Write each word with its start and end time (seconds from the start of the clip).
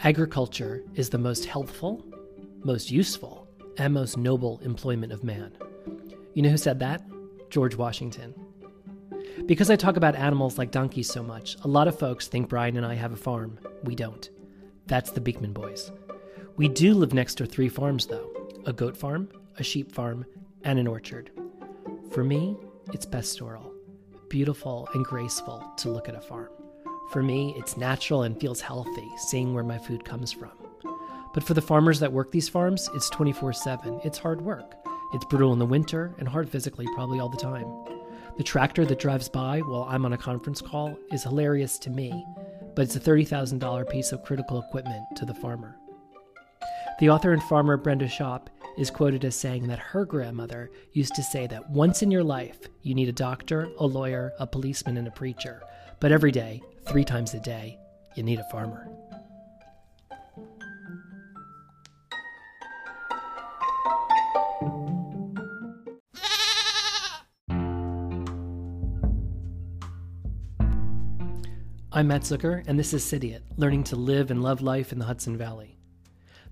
Agriculture 0.00 0.84
is 0.94 1.08
the 1.08 1.18
most 1.18 1.46
healthful, 1.46 2.04
most 2.62 2.90
useful, 2.90 3.48
and 3.78 3.94
most 3.94 4.18
noble 4.18 4.60
employment 4.62 5.10
of 5.10 5.24
man. 5.24 5.56
You 6.34 6.42
know 6.42 6.50
who 6.50 6.58
said 6.58 6.78
that? 6.80 7.02
George 7.48 7.76
Washington. 7.76 8.34
Because 9.46 9.70
I 9.70 9.76
talk 9.76 9.96
about 9.96 10.14
animals 10.14 10.58
like 10.58 10.70
donkeys 10.70 11.08
so 11.08 11.22
much, 11.22 11.56
a 11.62 11.68
lot 11.68 11.88
of 11.88 11.98
folks 11.98 12.28
think 12.28 12.48
Brian 12.48 12.76
and 12.76 12.84
I 12.84 12.94
have 12.94 13.12
a 13.12 13.16
farm. 13.16 13.58
We 13.84 13.94
don't. 13.94 14.28
That's 14.86 15.10
the 15.10 15.20
Beekman 15.20 15.52
boys. 15.52 15.90
We 16.56 16.68
do 16.68 16.92
live 16.92 17.14
next 17.14 17.36
to 17.36 17.46
three 17.46 17.68
farms, 17.68 18.06
though 18.06 18.30
a 18.66 18.72
goat 18.72 18.96
farm, 18.96 19.30
a 19.58 19.62
sheep 19.62 19.92
farm, 19.92 20.26
and 20.64 20.78
an 20.78 20.86
orchard. 20.86 21.30
For 22.10 22.22
me, 22.22 22.56
it's 22.92 23.06
pastoral, 23.06 23.72
beautiful 24.28 24.88
and 24.92 25.04
graceful 25.04 25.64
to 25.78 25.88
look 25.88 26.08
at 26.08 26.16
a 26.16 26.20
farm. 26.20 26.50
For 27.10 27.22
me, 27.22 27.54
it's 27.56 27.76
natural 27.76 28.22
and 28.22 28.38
feels 28.40 28.60
healthy 28.60 29.10
seeing 29.16 29.54
where 29.54 29.64
my 29.64 29.78
food 29.78 30.04
comes 30.04 30.32
from. 30.32 30.50
But 31.32 31.44
for 31.44 31.54
the 31.54 31.62
farmers 31.62 32.00
that 32.00 32.12
work 32.12 32.32
these 32.32 32.48
farms, 32.48 32.88
it's 32.94 33.10
24 33.10 33.52
7. 33.52 34.00
It's 34.04 34.18
hard 34.18 34.40
work. 34.40 34.74
It's 35.12 35.24
brutal 35.26 35.52
in 35.52 35.58
the 35.58 35.66
winter 35.66 36.14
and 36.18 36.26
hard 36.26 36.48
physically, 36.48 36.86
probably 36.94 37.20
all 37.20 37.28
the 37.28 37.36
time. 37.36 37.66
The 38.36 38.42
tractor 38.42 38.84
that 38.84 38.98
drives 38.98 39.28
by 39.28 39.60
while 39.60 39.86
I'm 39.88 40.04
on 40.04 40.12
a 40.12 40.18
conference 40.18 40.60
call 40.60 40.98
is 41.12 41.22
hilarious 41.22 41.78
to 41.80 41.90
me, 41.90 42.24
but 42.74 42.82
it's 42.82 42.96
a 42.96 43.00
$30,000 43.00 43.88
piece 43.88 44.12
of 44.12 44.24
critical 44.24 44.60
equipment 44.60 45.04
to 45.16 45.24
the 45.24 45.34
farmer. 45.34 45.76
The 46.98 47.10
author 47.10 47.32
and 47.32 47.42
farmer 47.44 47.76
Brenda 47.76 48.06
Schoepp 48.06 48.48
is 48.76 48.90
quoted 48.90 49.24
as 49.24 49.36
saying 49.36 49.68
that 49.68 49.78
her 49.78 50.04
grandmother 50.04 50.70
used 50.92 51.14
to 51.14 51.22
say 51.22 51.46
that 51.46 51.70
once 51.70 52.02
in 52.02 52.10
your 52.10 52.24
life 52.24 52.58
you 52.82 52.94
need 52.94 53.08
a 53.08 53.12
doctor, 53.12 53.68
a 53.78 53.86
lawyer, 53.86 54.32
a 54.38 54.46
policeman, 54.46 54.96
and 54.96 55.06
a 55.06 55.12
preacher, 55.12 55.62
but 56.00 56.12
every 56.12 56.32
day, 56.32 56.62
three 56.86 57.04
times 57.04 57.34
a 57.34 57.40
day, 57.40 57.78
you 58.14 58.22
need 58.22 58.38
a 58.38 58.44
farmer. 58.50 58.88
I'm 71.92 72.08
Mat 72.08 72.22
Zucker, 72.22 72.62
and 72.66 72.78
this 72.78 72.92
is 72.92 73.02
Cidiot, 73.02 73.42
learning 73.56 73.84
to 73.84 73.96
live 73.96 74.30
and 74.30 74.42
love 74.42 74.60
life 74.60 74.92
in 74.92 74.98
the 74.98 75.04
Hudson 75.06 75.38
Valley. 75.38 75.78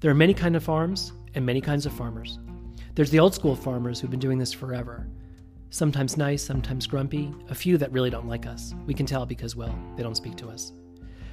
There 0.01 0.11
are 0.11 0.15
many 0.15 0.33
kinds 0.33 0.57
of 0.57 0.65
farms 0.65 1.13
and 1.35 1.45
many 1.45 1.61
kinds 1.61 1.85
of 1.85 1.93
farmers. 1.93 2.39
There's 2.95 3.11
the 3.11 3.21
old 3.21 3.35
school 3.35 3.55
farmers 3.55 4.01
who've 4.01 4.11
been 4.11 4.21
doing 4.21 4.39
this 4.39 4.55
forever. 4.55 5.07
Sometimes 5.75 6.17
nice, 6.17 6.41
sometimes 6.41 6.87
grumpy, 6.87 7.35
a 7.51 7.55
few 7.55 7.77
that 7.79 7.91
really 7.91 8.09
don't 8.09 8.29
like 8.29 8.47
us. 8.47 8.73
We 8.87 8.95
can 8.95 9.07
tell 9.07 9.27
because, 9.27 9.57
well, 9.57 9.77
they 9.97 10.05
don't 10.05 10.17
speak 10.17 10.37
to 10.37 10.49
us. 10.49 10.71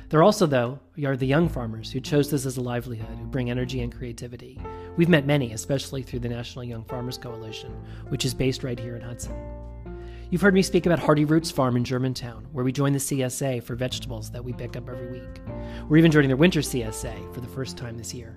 There 0.10 0.24
also, 0.24 0.48
though, 0.48 0.80
are 1.06 1.16
the 1.16 1.28
young 1.28 1.48
farmers 1.48 1.92
who 1.92 2.00
chose 2.00 2.32
this 2.32 2.48
as 2.48 2.58
a 2.58 2.62
livelihood, 2.62 3.20
who 3.20 3.28
bring 3.28 3.52
energy 3.52 3.84
and 3.84 3.96
creativity. 3.96 4.60
We've 4.98 5.10
met 5.10 5.28
many, 5.28 5.54
especially 5.54 6.02
through 6.02 6.22
the 6.22 6.30
National 6.30 6.64
Young 6.64 6.84
Farmers 6.86 7.20
Coalition, 7.20 7.70
which 8.10 8.26
is 8.26 8.34
based 8.34 8.64
right 8.64 8.80
here 8.80 8.96
in 8.96 9.04
Hudson. 9.04 9.36
You've 10.32 10.42
heard 10.42 10.56
me 10.56 10.64
speak 10.64 10.88
about 10.88 10.98
Hearty 10.98 11.26
Roots 11.26 11.52
Farm 11.52 11.78
in 11.78 11.84
Germantown, 11.84 12.48
where 12.52 12.66
we 12.66 12.72
join 12.72 12.94
the 12.94 13.00
CSA 13.00 13.62
for 13.62 13.76
vegetables 13.76 14.32
that 14.32 14.44
we 14.44 14.54
pick 14.54 14.76
up 14.76 14.90
every 14.90 15.12
week. 15.12 15.40
We're 15.88 15.98
even 15.98 16.10
joining 16.10 16.32
the 16.32 16.36
Winter 16.36 16.62
CSA 16.62 17.32
for 17.32 17.42
the 17.42 17.48
first 17.48 17.78
time 17.78 17.96
this 17.96 18.12
year. 18.12 18.36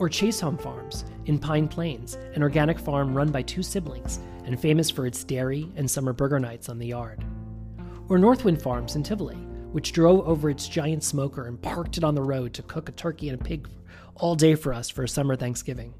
Or 0.00 0.08
Chaseholm 0.08 0.56
Farms 0.56 1.04
in 1.26 1.38
Pine 1.38 1.68
Plains, 1.68 2.16
an 2.34 2.42
organic 2.42 2.78
farm 2.78 3.14
run 3.14 3.30
by 3.30 3.42
two 3.42 3.62
siblings 3.62 4.18
and 4.46 4.58
famous 4.58 4.88
for 4.88 5.06
its 5.06 5.22
dairy 5.22 5.70
and 5.76 5.88
summer 5.88 6.14
burger 6.14 6.40
nights 6.40 6.70
on 6.70 6.78
the 6.78 6.86
yard. 6.86 7.22
Or 8.08 8.18
Northwind 8.18 8.62
Farms 8.62 8.96
in 8.96 9.02
Tivoli, 9.02 9.36
which 9.72 9.92
drove 9.92 10.26
over 10.26 10.48
its 10.48 10.66
giant 10.66 11.04
smoker 11.04 11.46
and 11.46 11.60
parked 11.60 11.98
it 11.98 12.02
on 12.02 12.14
the 12.14 12.22
road 12.22 12.54
to 12.54 12.62
cook 12.62 12.88
a 12.88 12.92
turkey 12.92 13.28
and 13.28 13.38
a 13.38 13.44
pig 13.44 13.68
all 14.14 14.34
day 14.34 14.54
for 14.54 14.72
us 14.72 14.88
for 14.88 15.04
a 15.04 15.08
summer 15.08 15.36
Thanksgiving. 15.36 15.92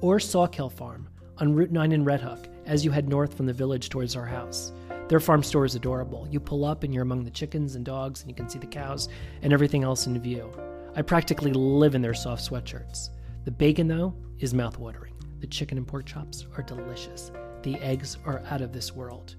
Or 0.00 0.20
Sawkill 0.20 0.70
Farm 0.70 1.08
on 1.38 1.52
Route 1.52 1.72
9 1.72 1.90
in 1.90 2.04
Red 2.04 2.20
Hook 2.20 2.48
as 2.64 2.84
you 2.84 2.92
head 2.92 3.08
north 3.08 3.36
from 3.36 3.46
the 3.46 3.52
village 3.52 3.88
towards 3.88 4.14
our 4.14 4.26
house. 4.26 4.70
Their 5.08 5.18
farm 5.18 5.42
store 5.42 5.64
is 5.64 5.74
adorable. 5.74 6.28
You 6.30 6.38
pull 6.38 6.64
up 6.64 6.84
and 6.84 6.94
you're 6.94 7.02
among 7.02 7.24
the 7.24 7.30
chickens 7.32 7.74
and 7.74 7.84
dogs, 7.84 8.20
and 8.20 8.30
you 8.30 8.36
can 8.36 8.48
see 8.48 8.60
the 8.60 8.66
cows 8.66 9.08
and 9.42 9.52
everything 9.52 9.82
else 9.82 10.06
in 10.06 10.16
view. 10.20 10.48
I 10.96 11.02
practically 11.02 11.52
live 11.52 11.94
in 11.94 12.02
their 12.02 12.14
soft 12.14 12.48
sweatshirts. 12.48 13.10
The 13.44 13.50
bacon, 13.50 13.86
though, 13.86 14.14
is 14.40 14.52
mouthwatering. 14.52 15.12
The 15.40 15.46
chicken 15.46 15.78
and 15.78 15.86
pork 15.86 16.04
chops 16.04 16.46
are 16.56 16.62
delicious. 16.62 17.30
The 17.62 17.76
eggs 17.76 18.18
are 18.24 18.42
out 18.50 18.60
of 18.60 18.72
this 18.72 18.92
world. 18.94 19.36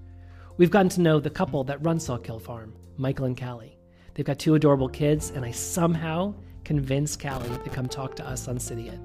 We've 0.58 0.72
gotten 0.72 0.90
to 0.90 1.02
know 1.02 1.20
the 1.20 1.30
couple 1.30 1.64
that 1.66 1.84
run 1.86 2.00
Sawkill 2.00 2.42
Farm, 2.42 2.74
Michael 2.98 3.26
and 3.26 3.36
Kallie. 3.36 3.78
They've 4.14 4.26
got 4.26 4.40
two 4.40 4.56
adorable 4.56 4.88
kids, 4.88 5.32
and 5.32 5.44
I 5.44 5.52
somehow 5.52 6.34
convinced 6.64 7.20
Kallie 7.20 7.64
to 7.64 7.70
come 7.70 7.88
talk 7.88 8.16
to 8.16 8.28
us 8.28 8.48
on 8.48 8.58
Cidiot. 8.58 9.00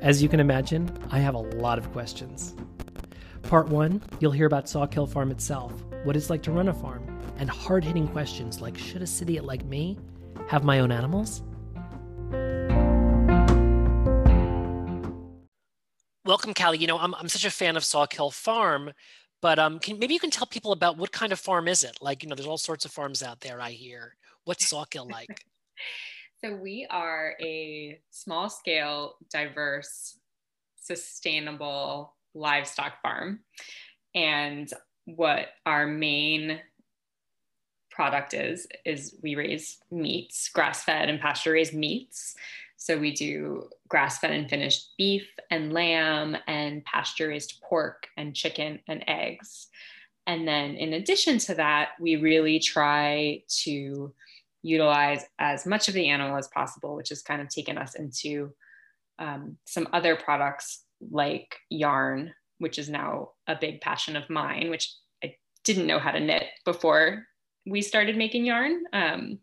As 0.00 0.22
you 0.22 0.28
can 0.28 0.40
imagine, 0.40 0.90
I 1.10 1.18
have 1.18 1.34
a 1.34 1.38
lot 1.38 1.78
of 1.78 1.90
questions. 1.92 2.54
Part 3.42 3.68
one, 3.68 4.00
you'll 4.20 4.30
hear 4.30 4.46
about 4.46 4.68
Sawkill 4.68 5.08
Farm 5.08 5.30
itself, 5.30 5.72
what 6.04 6.16
it's 6.16 6.30
like 6.30 6.42
to 6.44 6.52
run 6.52 6.68
a 6.68 6.74
farm, 6.74 7.04
and 7.38 7.50
hard 7.50 7.82
hitting 7.82 8.06
questions 8.06 8.60
like 8.60 8.78
Should 8.78 9.02
a 9.02 9.06
Cidiot 9.06 9.44
like 9.44 9.64
me 9.64 9.98
have 10.46 10.62
my 10.62 10.80
own 10.80 10.92
animals? 10.92 11.42
Welcome, 16.30 16.54
Kallie. 16.54 16.78
You 16.78 16.86
know, 16.86 16.96
I'm, 16.96 17.12
I'm 17.16 17.28
such 17.28 17.44
a 17.44 17.50
fan 17.50 17.76
of 17.76 17.82
Sawkill 17.82 18.30
Farm, 18.30 18.92
but 19.42 19.58
um, 19.58 19.80
can, 19.80 19.98
maybe 19.98 20.14
you 20.14 20.20
can 20.20 20.30
tell 20.30 20.46
people 20.46 20.70
about 20.70 20.96
what 20.96 21.10
kind 21.10 21.32
of 21.32 21.40
farm 21.40 21.66
is 21.66 21.82
it? 21.82 21.98
Like, 22.00 22.22
you 22.22 22.28
know, 22.28 22.36
there's 22.36 22.46
all 22.46 22.56
sorts 22.56 22.84
of 22.84 22.92
farms 22.92 23.20
out 23.20 23.40
there, 23.40 23.60
I 23.60 23.72
hear. 23.72 24.14
What's 24.44 24.70
Sawkill 24.70 25.10
like? 25.10 25.44
so, 26.40 26.54
we 26.54 26.86
are 26.88 27.34
a 27.42 27.98
small 28.12 28.48
scale, 28.48 29.14
diverse, 29.28 30.20
sustainable 30.76 32.14
livestock 32.32 33.02
farm. 33.02 33.40
And 34.14 34.70
what 35.06 35.48
our 35.66 35.88
main 35.88 36.60
product 37.90 38.34
is, 38.34 38.68
is 38.86 39.16
we 39.20 39.34
raise 39.34 39.78
meats, 39.90 40.48
grass 40.48 40.84
fed 40.84 41.08
and 41.08 41.20
pasture 41.20 41.50
raised 41.50 41.74
meats. 41.74 42.36
So 42.80 42.98
we 42.98 43.12
do 43.12 43.68
grass 43.88 44.18
fed 44.18 44.30
and 44.30 44.48
finished 44.48 44.94
beef 44.96 45.28
and 45.50 45.74
lamb 45.74 46.34
and 46.46 46.82
pasture 46.86 47.28
raised 47.28 47.60
pork 47.62 48.06
and 48.16 48.34
chicken 48.34 48.80
and 48.88 49.04
eggs. 49.06 49.68
And 50.26 50.48
then 50.48 50.76
in 50.76 50.94
addition 50.94 51.36
to 51.40 51.54
that, 51.56 51.90
we 52.00 52.16
really 52.16 52.58
try 52.58 53.42
to 53.64 54.14
utilize 54.62 55.26
as 55.38 55.66
much 55.66 55.88
of 55.88 55.94
the 55.94 56.08
animal 56.08 56.38
as 56.38 56.48
possible, 56.48 56.96
which 56.96 57.10
has 57.10 57.20
kind 57.20 57.42
of 57.42 57.50
taken 57.50 57.76
us 57.76 57.96
into 57.96 58.50
um, 59.18 59.58
some 59.66 59.86
other 59.92 60.16
products 60.16 60.84
like 61.10 61.56
yarn, 61.68 62.32
which 62.60 62.78
is 62.78 62.88
now 62.88 63.32
a 63.46 63.56
big 63.60 63.82
passion 63.82 64.16
of 64.16 64.30
mine, 64.30 64.70
which 64.70 64.96
I 65.22 65.36
didn't 65.64 65.86
know 65.86 65.98
how 65.98 66.12
to 66.12 66.20
knit 66.20 66.46
before 66.64 67.26
we 67.66 67.82
started 67.82 68.16
making 68.16 68.46
yarn. 68.46 68.84
Um, 68.94 69.38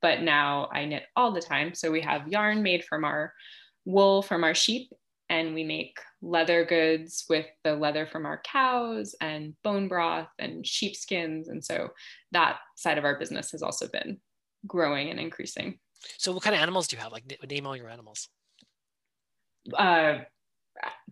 but 0.00 0.22
now 0.22 0.68
I 0.72 0.84
knit 0.84 1.04
all 1.16 1.32
the 1.32 1.40
time. 1.40 1.74
So 1.74 1.90
we 1.90 2.00
have 2.02 2.28
yarn 2.28 2.62
made 2.62 2.84
from 2.84 3.04
our 3.04 3.32
wool 3.84 4.22
from 4.22 4.44
our 4.44 4.54
sheep, 4.54 4.92
and 5.30 5.54
we 5.54 5.64
make 5.64 5.98
leather 6.22 6.64
goods 6.64 7.24
with 7.28 7.46
the 7.64 7.74
leather 7.74 8.06
from 8.06 8.26
our 8.26 8.40
cows 8.44 9.14
and 9.20 9.54
bone 9.62 9.88
broth 9.88 10.28
and 10.38 10.66
sheepskins. 10.66 11.48
And 11.48 11.64
so 11.64 11.90
that 12.32 12.58
side 12.76 12.98
of 12.98 13.04
our 13.04 13.18
business 13.18 13.50
has 13.52 13.62
also 13.62 13.88
been 13.88 14.18
growing 14.66 15.10
and 15.10 15.18
increasing. 15.18 15.78
So, 16.16 16.32
what 16.32 16.42
kind 16.42 16.54
of 16.54 16.62
animals 16.62 16.86
do 16.86 16.96
you 16.96 17.02
have? 17.02 17.12
Like, 17.12 17.24
name 17.48 17.66
all 17.66 17.76
your 17.76 17.88
animals. 17.88 18.28
Uh, 19.76 20.18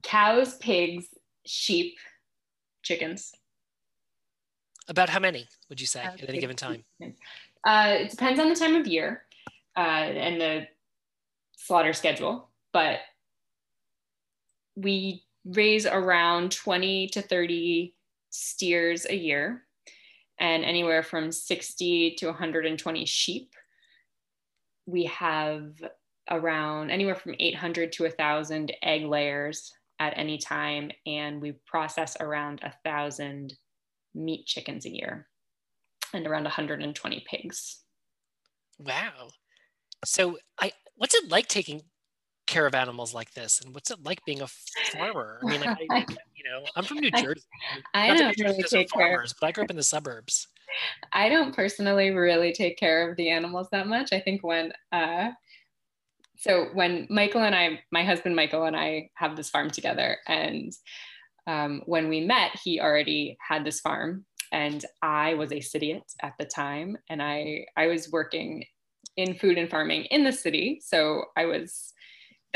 cows, 0.02 0.56
pigs, 0.58 1.06
sheep, 1.44 1.96
chickens. 2.82 3.32
About 4.88 5.08
how 5.08 5.18
many 5.18 5.48
would 5.68 5.80
you 5.80 5.86
say 5.86 6.00
at 6.00 6.28
any 6.28 6.38
given 6.38 6.56
time? 6.56 6.84
Uh, 7.66 7.96
it 7.98 8.10
depends 8.10 8.38
on 8.38 8.48
the 8.48 8.54
time 8.54 8.76
of 8.76 8.86
year 8.86 9.24
uh, 9.76 9.80
and 9.80 10.40
the 10.40 10.68
slaughter 11.56 11.92
schedule, 11.92 12.48
but 12.72 13.00
we 14.76 15.24
raise 15.44 15.84
around 15.84 16.52
20 16.52 17.08
to 17.08 17.22
30 17.22 17.92
steers 18.30 19.04
a 19.10 19.16
year 19.16 19.64
and 20.38 20.64
anywhere 20.64 21.02
from 21.02 21.32
60 21.32 22.14
to 22.18 22.26
120 22.26 23.04
sheep. 23.04 23.52
We 24.86 25.04
have 25.06 25.72
around 26.30 26.90
anywhere 26.90 27.16
from 27.16 27.34
800 27.36 27.90
to 27.92 28.04
1,000 28.04 28.72
egg 28.82 29.06
layers 29.06 29.72
at 29.98 30.16
any 30.16 30.38
time, 30.38 30.92
and 31.04 31.40
we 31.40 31.52
process 31.66 32.16
around 32.20 32.60
thousand 32.84 33.54
meat 34.14 34.46
chickens 34.46 34.86
a 34.86 34.94
year 34.94 35.26
and 36.14 36.26
around 36.26 36.44
120 36.44 37.24
pigs. 37.28 37.82
Wow. 38.78 39.28
So 40.04 40.38
I 40.60 40.72
what's 40.96 41.14
it 41.14 41.30
like 41.30 41.48
taking 41.48 41.82
care 42.46 42.66
of 42.66 42.74
animals 42.74 43.12
like 43.12 43.32
this 43.32 43.60
and 43.60 43.74
what's 43.74 43.90
it 43.90 44.02
like 44.04 44.24
being 44.24 44.42
a 44.42 44.46
farmer? 44.46 45.40
I 45.42 45.50
mean 45.50 45.60
like 45.60 45.78
I, 45.90 45.98
you 46.34 46.44
know, 46.50 46.64
I'm 46.76 46.84
from 46.84 46.98
New 46.98 47.10
Jersey. 47.10 47.42
I, 47.94 48.10
I 48.10 48.16
don't 48.16 48.38
really 48.38 48.62
take 48.62 48.90
farmers, 48.90 49.32
care. 49.32 49.38
but 49.40 49.46
I 49.48 49.52
grew 49.52 49.64
up 49.64 49.70
in 49.70 49.76
the 49.76 49.82
suburbs. 49.82 50.48
I 51.12 51.28
don't 51.28 51.54
personally 51.54 52.10
really 52.10 52.52
take 52.52 52.76
care 52.78 53.08
of 53.08 53.16
the 53.16 53.30
animals 53.30 53.68
that 53.72 53.86
much. 53.86 54.12
I 54.12 54.20
think 54.20 54.42
when 54.44 54.72
uh 54.92 55.30
so 56.38 56.66
when 56.74 57.06
Michael 57.08 57.42
and 57.42 57.54
I, 57.54 57.80
my 57.90 58.04
husband 58.04 58.36
Michael 58.36 58.64
and 58.64 58.76
I 58.76 59.10
have 59.14 59.36
this 59.36 59.50
farm 59.50 59.70
together, 59.70 60.18
and 60.26 60.72
um, 61.46 61.82
when 61.86 62.08
we 62.08 62.20
met, 62.20 62.58
he 62.62 62.80
already 62.80 63.36
had 63.46 63.64
this 63.64 63.80
farm, 63.80 64.24
and 64.52 64.84
I 65.02 65.34
was 65.34 65.52
a 65.52 65.60
Cidiot 65.60 66.12
at 66.22 66.34
the 66.38 66.44
time, 66.44 66.96
and 67.08 67.22
I 67.22 67.66
I 67.76 67.86
was 67.86 68.10
working 68.10 68.64
in 69.16 69.34
food 69.34 69.58
and 69.58 69.70
farming 69.70 70.04
in 70.06 70.24
the 70.24 70.32
city, 70.32 70.80
so 70.84 71.24
I 71.36 71.46
was, 71.46 71.92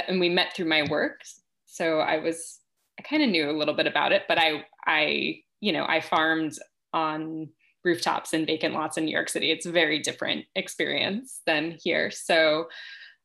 and 0.06 0.20
we 0.20 0.28
met 0.28 0.54
through 0.54 0.68
my 0.68 0.82
work, 0.90 1.20
so 1.66 2.00
I 2.00 2.18
was 2.18 2.60
I 2.98 3.02
kind 3.02 3.22
of 3.22 3.30
knew 3.30 3.50
a 3.50 3.56
little 3.56 3.74
bit 3.74 3.86
about 3.86 4.12
it, 4.12 4.24
but 4.28 4.38
I 4.38 4.64
I 4.86 5.40
you 5.60 5.72
know 5.72 5.84
I 5.86 6.00
farmed 6.00 6.58
on 6.92 7.48
rooftops 7.84 8.32
and 8.32 8.46
vacant 8.46 8.74
lots 8.74 8.98
in 8.98 9.04
New 9.04 9.10
York 9.10 9.28
City. 9.28 9.50
It's 9.50 9.66
a 9.66 9.72
very 9.72 10.00
different 10.00 10.44
experience 10.54 11.40
than 11.46 11.78
here. 11.82 12.10
So 12.10 12.68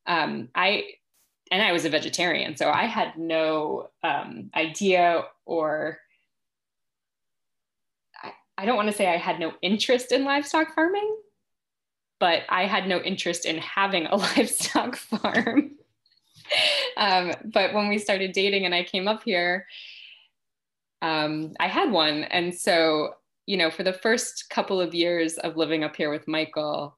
um, 0.07 0.49
I 0.55 0.83
and 1.51 1.61
I 1.61 1.71
was 1.71 1.85
a 1.85 1.89
vegetarian, 1.89 2.57
so 2.57 2.71
I 2.71 2.85
had 2.85 3.17
no 3.17 3.89
um, 4.03 4.49
idea 4.55 5.23
or 5.45 5.99
I, 8.57 8.65
don't 8.65 8.75
want 8.75 8.89
to 8.89 8.95
say 8.95 9.07
I 9.07 9.17
had 9.17 9.39
no 9.39 9.53
interest 9.61 10.11
in 10.11 10.23
livestock 10.23 10.73
farming, 10.73 11.17
but 12.19 12.43
I 12.49 12.65
had 12.65 12.87
no 12.87 12.99
interest 12.99 13.45
in 13.45 13.57
having 13.57 14.05
a 14.05 14.15
livestock 14.15 14.95
farm. 14.95 15.71
um, 16.97 17.31
but 17.53 17.73
when 17.73 17.87
we 17.87 17.97
started 17.97 18.31
dating 18.31 18.65
and 18.65 18.75
I 18.75 18.83
came 18.83 19.07
up 19.07 19.23
here, 19.23 19.65
um, 21.01 21.53
I 21.59 21.67
had 21.67 21.91
one. 21.91 22.23
And 22.23 22.53
so, 22.53 23.15
you 23.45 23.57
know, 23.57 23.69
for 23.69 23.83
the 23.83 23.93
first 23.93 24.49
couple 24.49 24.81
of 24.81 24.95
years 24.95 25.37
of 25.37 25.57
living 25.57 25.83
up 25.83 25.95
here 25.95 26.09
with 26.09 26.27
Michael, 26.27 26.97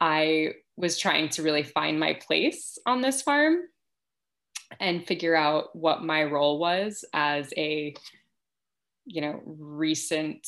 I 0.00 0.54
was 0.76 0.98
trying 0.98 1.28
to 1.30 1.42
really 1.42 1.62
find 1.62 1.98
my 1.98 2.14
place 2.14 2.78
on 2.86 3.00
this 3.00 3.22
farm 3.22 3.62
and 4.80 5.06
figure 5.06 5.34
out 5.34 5.74
what 5.74 6.04
my 6.04 6.24
role 6.24 6.58
was 6.58 7.04
as 7.12 7.52
a 7.56 7.94
you 9.08 9.20
know 9.20 9.42
recent 9.44 10.46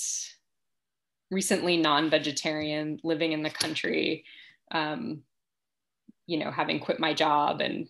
recently 1.31 1.77
non-vegetarian 1.77 3.01
living 3.03 3.33
in 3.33 3.43
the 3.43 3.51
country 3.51 4.25
um, 4.73 5.23
you 6.27 6.39
know 6.39 6.51
having 6.51 6.79
quit 6.79 7.01
my 7.01 7.15
job 7.15 7.61
and 7.61 7.89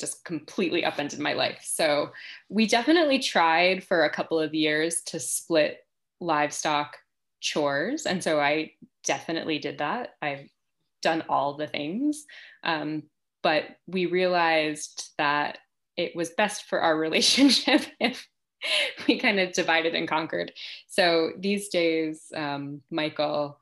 just 0.00 0.24
completely 0.24 0.84
upended 0.84 1.20
my 1.20 1.34
life. 1.34 1.60
So 1.62 2.10
we 2.48 2.66
definitely 2.66 3.18
tried 3.18 3.84
for 3.84 4.04
a 4.04 4.10
couple 4.10 4.40
of 4.40 4.54
years 4.54 5.02
to 5.08 5.20
split 5.20 5.84
livestock 6.20 6.96
chores. 7.40 8.06
And 8.06 8.24
so 8.24 8.40
i 8.40 8.72
definitely 9.04 9.58
did 9.58 9.78
that. 9.78 10.14
I've 10.20 10.48
done 11.02 11.22
all 11.28 11.54
the 11.54 11.66
things. 11.66 12.24
Um, 12.64 13.04
but 13.42 13.64
we 13.86 14.06
realized 14.06 15.10
that 15.18 15.58
it 15.96 16.16
was 16.16 16.30
best 16.30 16.64
for 16.64 16.80
our 16.80 16.96
relationship 17.06 17.82
if 18.00 18.26
we 19.08 19.18
kind 19.18 19.40
of 19.40 19.52
divided 19.52 19.94
and 19.94 20.08
conquered. 20.08 20.52
So 20.88 21.32
these 21.38 21.68
days, 21.68 22.32
um, 22.34 22.82
Michael 22.90 23.58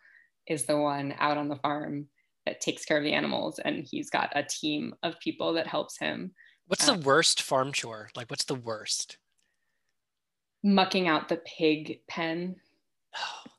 is 0.47 0.65
the 0.65 0.77
one 0.79 1.15
out 1.19 1.37
on 1.37 1.49
the 1.49 1.57
farm 1.57 2.09
that 2.47 2.61
takes 2.61 2.85
care 2.85 2.97
of 2.97 3.05
the 3.05 3.13
animals, 3.13 3.59
and 3.59 3.85
he's 3.85 4.11
got 4.11 4.33
a 4.35 4.43
team 4.43 4.95
of 5.03 5.21
people 5.21 5.55
that 5.55 5.67
helps 5.67 5.99
him. 5.99 6.33
What's 6.67 6.87
the 6.87 6.93
uh, 6.93 6.99
worst 6.99 7.43
farm 7.43 7.73
chore? 7.73 8.11
Like, 8.17 8.31
what's 8.31 8.45
the 8.45 8.55
worst? 8.55 9.19
Mucking 10.63 11.09
out 11.09 11.29
the 11.29 11.37
pig 11.37 12.01
pen. 12.09 12.57
Oh. 13.17 13.51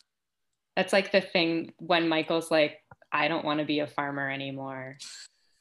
That's 0.75 0.93
like 0.93 1.11
the 1.11 1.21
thing 1.21 1.73
when 1.77 2.07
Michael's 2.07 2.49
like, 2.49 2.77
I 3.11 3.27
don't 3.27 3.43
want 3.43 3.59
to 3.59 3.65
be 3.65 3.79
a 3.79 3.87
farmer 3.87 4.29
anymore. 4.29 4.97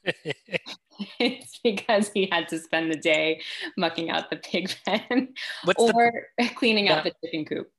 it's 1.19 1.61
because 1.62 2.11
he 2.15 2.29
had 2.31 2.49
to 2.49 2.59
spend 2.59 2.91
the 2.91 2.97
day 2.97 3.41
mucking 3.77 4.11
out 4.11 4.31
the 4.31 4.37
pig 4.37 4.75
pen 4.85 5.35
what's 5.65 5.83
or 5.83 6.29
the, 6.39 6.49
cleaning 6.50 6.87
yeah. 6.87 6.97
out 6.97 7.05
the 7.05 7.12
chicken 7.25 7.45
coop. 7.45 7.71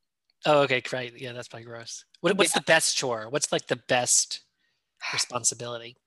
Oh, 0.45 0.61
okay, 0.61 0.81
great. 0.81 1.19
Yeah, 1.19 1.33
that's 1.33 1.47
probably 1.47 1.65
gross. 1.65 2.05
What, 2.21 2.37
what's 2.37 2.55
yeah. 2.55 2.59
the 2.59 2.65
best 2.65 2.95
chore? 2.95 3.27
What's 3.29 3.51
like 3.51 3.67
the 3.67 3.81
best 3.87 4.41
responsibility? 5.13 5.97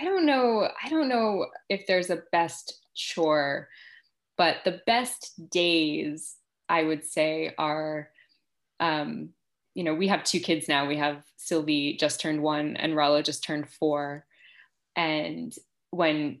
I 0.00 0.04
don't 0.04 0.26
know. 0.26 0.68
I 0.82 0.88
don't 0.88 1.08
know 1.08 1.46
if 1.68 1.86
there's 1.86 2.10
a 2.10 2.22
best 2.32 2.80
chore, 2.94 3.68
but 4.36 4.56
the 4.64 4.80
best 4.86 5.50
days 5.50 6.36
I 6.68 6.84
would 6.84 7.04
say 7.04 7.54
are 7.58 8.10
um, 8.80 9.30
you 9.74 9.84
know, 9.84 9.94
we 9.94 10.08
have 10.08 10.24
two 10.24 10.40
kids 10.40 10.68
now. 10.68 10.86
We 10.86 10.96
have 10.96 11.22
Sylvie 11.36 11.96
just 11.96 12.20
turned 12.20 12.42
one 12.42 12.76
and 12.76 12.96
Rollo 12.96 13.22
just 13.22 13.44
turned 13.44 13.68
four. 13.68 14.26
And 14.98 15.54
when 15.90 16.40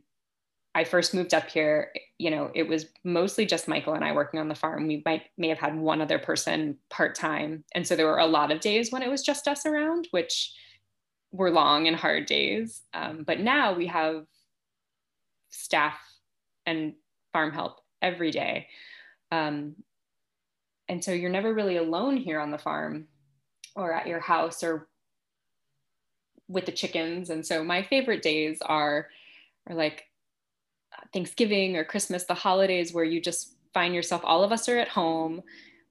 I 0.74 0.82
first 0.82 1.14
moved 1.14 1.32
up 1.32 1.48
here, 1.48 1.92
you 2.18 2.30
know, 2.30 2.50
it 2.54 2.68
was 2.68 2.86
mostly 3.04 3.46
just 3.46 3.68
Michael 3.68 3.94
and 3.94 4.04
I 4.04 4.12
working 4.12 4.40
on 4.40 4.48
the 4.48 4.54
farm. 4.54 4.88
We 4.88 5.00
might 5.06 5.22
may 5.38 5.48
have 5.48 5.58
had 5.58 5.76
one 5.76 6.02
other 6.02 6.18
person 6.18 6.76
part 6.90 7.14
time, 7.14 7.64
and 7.74 7.86
so 7.86 7.94
there 7.94 8.06
were 8.06 8.18
a 8.18 8.26
lot 8.26 8.50
of 8.50 8.60
days 8.60 8.90
when 8.90 9.02
it 9.02 9.08
was 9.08 9.22
just 9.22 9.46
us 9.46 9.64
around, 9.64 10.08
which 10.10 10.52
were 11.30 11.52
long 11.52 11.86
and 11.86 11.96
hard 11.96 12.26
days. 12.26 12.82
Um, 12.92 13.22
but 13.24 13.38
now 13.38 13.74
we 13.74 13.86
have 13.86 14.24
staff 15.50 15.98
and 16.66 16.94
farm 17.32 17.52
help 17.52 17.78
every 18.02 18.32
day, 18.32 18.66
um, 19.30 19.76
and 20.88 21.02
so 21.02 21.12
you're 21.12 21.30
never 21.30 21.54
really 21.54 21.76
alone 21.76 22.16
here 22.16 22.40
on 22.40 22.50
the 22.50 22.58
farm 22.58 23.06
or 23.76 23.92
at 23.92 24.08
your 24.08 24.20
house 24.20 24.64
or 24.64 24.88
with 26.48 26.66
the 26.66 26.72
chickens. 26.72 27.30
And 27.30 27.44
so 27.44 27.62
my 27.62 27.82
favorite 27.82 28.22
days 28.22 28.58
are, 28.62 29.08
are 29.68 29.74
like 29.74 30.04
Thanksgiving 31.12 31.76
or 31.76 31.84
Christmas, 31.84 32.24
the 32.24 32.34
holidays 32.34 32.92
where 32.92 33.04
you 33.04 33.20
just 33.20 33.54
find 33.74 33.94
yourself, 33.94 34.22
all 34.24 34.42
of 34.42 34.52
us 34.52 34.68
are 34.68 34.78
at 34.78 34.88
home. 34.88 35.42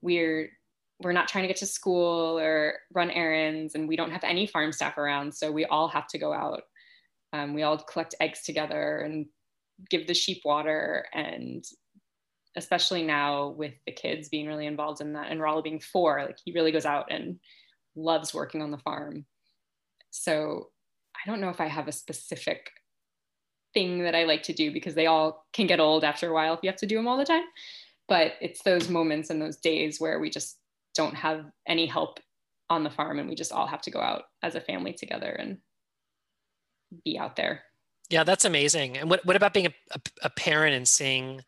We're 0.01 0.51
we're 0.99 1.13
not 1.13 1.27
trying 1.27 1.43
to 1.43 1.47
get 1.47 1.57
to 1.57 1.65
school 1.67 2.39
or 2.39 2.73
run 2.91 3.11
errands 3.11 3.75
and 3.75 3.87
we 3.87 3.95
don't 3.95 4.09
have 4.09 4.23
any 4.23 4.47
farm 4.47 4.71
staff 4.71 4.97
around 4.97 5.31
so 5.31 5.51
we 5.51 5.63
all 5.65 5.87
have 5.87 6.07
to 6.07 6.17
go 6.17 6.33
out 6.33 6.63
um, 7.33 7.53
we 7.53 7.61
all 7.61 7.77
collect 7.77 8.15
eggs 8.19 8.41
together 8.41 8.97
and 8.99 9.27
give 9.91 10.07
the 10.07 10.13
sheep 10.15 10.41
water 10.43 11.05
and 11.13 11.65
especially 12.55 13.03
now 13.03 13.49
with 13.49 13.73
the 13.85 13.91
kids 13.91 14.29
being 14.29 14.47
really 14.47 14.65
involved 14.65 15.01
in 15.01 15.13
that 15.13 15.27
and 15.29 15.39
Rollo 15.39 15.61
being 15.61 15.79
four 15.79 16.23
like 16.25 16.39
he 16.43 16.51
really 16.51 16.71
goes 16.71 16.85
out 16.85 17.11
and 17.11 17.39
loves 17.95 18.33
working 18.33 18.61
on 18.61 18.71
the 18.71 18.77
farm. 18.77 19.25
So 20.17 20.69
I 21.15 21.29
don't 21.29 21.41
know 21.41 21.49
if 21.49 21.61
I 21.61 21.67
have 21.67 21.87
a 21.87 21.91
specific 21.91 22.71
thing 23.73 24.03
that 24.03 24.15
I 24.15 24.23
like 24.23 24.43
to 24.43 24.53
do 24.53 24.71
because 24.71 24.95
they 24.95 25.05
all 25.05 25.45
can 25.53 25.67
get 25.67 25.79
old 25.79 26.03
after 26.03 26.29
a 26.29 26.33
while 26.33 26.53
if 26.53 26.59
you 26.63 26.69
have 26.69 26.79
to 26.79 26.87
do 26.87 26.95
them 26.95 27.07
all 27.07 27.17
the 27.17 27.25
time. 27.25 27.43
But 28.07 28.33
it's 28.41 28.63
those 28.63 28.89
moments 28.89 29.29
and 29.29 29.41
those 29.41 29.57
days 29.57 29.99
where 29.99 30.19
we 30.19 30.29
just 30.29 30.57
don't 30.95 31.15
have 31.15 31.45
any 31.67 31.85
help 31.85 32.19
on 32.69 32.83
the 32.83 32.89
farm 32.89 33.19
and 33.19 33.29
we 33.29 33.35
just 33.35 33.51
all 33.51 33.67
have 33.67 33.81
to 33.81 33.91
go 33.91 33.99
out 33.99 34.23
as 34.41 34.55
a 34.55 34.61
family 34.61 34.93
together 34.93 35.29
and 35.29 35.57
be 37.05 37.19
out 37.19 37.35
there. 37.35 37.63
Yeah, 38.09 38.23
that's 38.23 38.45
amazing. 38.45 38.97
And 38.97 39.09
what, 39.09 39.25
what 39.25 39.35
about 39.35 39.53
being 39.53 39.67
a, 39.67 39.73
a, 39.91 39.99
a 40.23 40.29
parent 40.29 40.75
and 40.75 40.87
seeing 40.87 41.43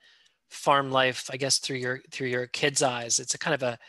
farm 0.50 0.92
life, 0.92 1.30
I 1.32 1.38
guess, 1.38 1.58
through 1.58 1.78
your 1.78 2.02
through 2.12 2.28
your 2.28 2.48
kids' 2.48 2.84
eyes? 2.84 3.20
It's 3.20 3.34
a 3.34 3.40
kind 3.40 3.56
of 3.56 3.64
a, 3.64 3.80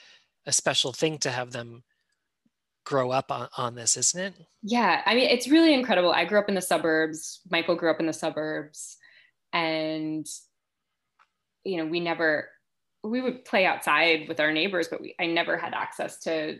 a 0.46 0.52
special 0.52 0.92
thing 0.92 1.18
to 1.18 1.30
have 1.30 1.50
them 1.50 1.82
grow 2.90 3.12
up 3.12 3.30
on, 3.30 3.48
on 3.56 3.76
this, 3.76 3.96
isn't 3.96 4.20
it? 4.20 4.34
Yeah. 4.64 5.02
I 5.06 5.14
mean, 5.14 5.30
it's 5.30 5.46
really 5.46 5.72
incredible. 5.72 6.10
I 6.10 6.24
grew 6.24 6.40
up 6.40 6.48
in 6.48 6.56
the 6.56 6.60
suburbs. 6.60 7.40
Michael 7.48 7.76
grew 7.76 7.88
up 7.88 8.00
in 8.00 8.06
the 8.06 8.12
suburbs. 8.12 8.96
And, 9.52 10.26
you 11.62 11.76
know, 11.76 11.86
we 11.86 12.00
never, 12.00 12.48
we 13.04 13.20
would 13.20 13.44
play 13.44 13.64
outside 13.64 14.26
with 14.26 14.40
our 14.40 14.50
neighbors, 14.50 14.88
but 14.88 15.00
we, 15.00 15.14
I 15.20 15.26
never 15.26 15.56
had 15.56 15.72
access 15.72 16.18
to 16.22 16.58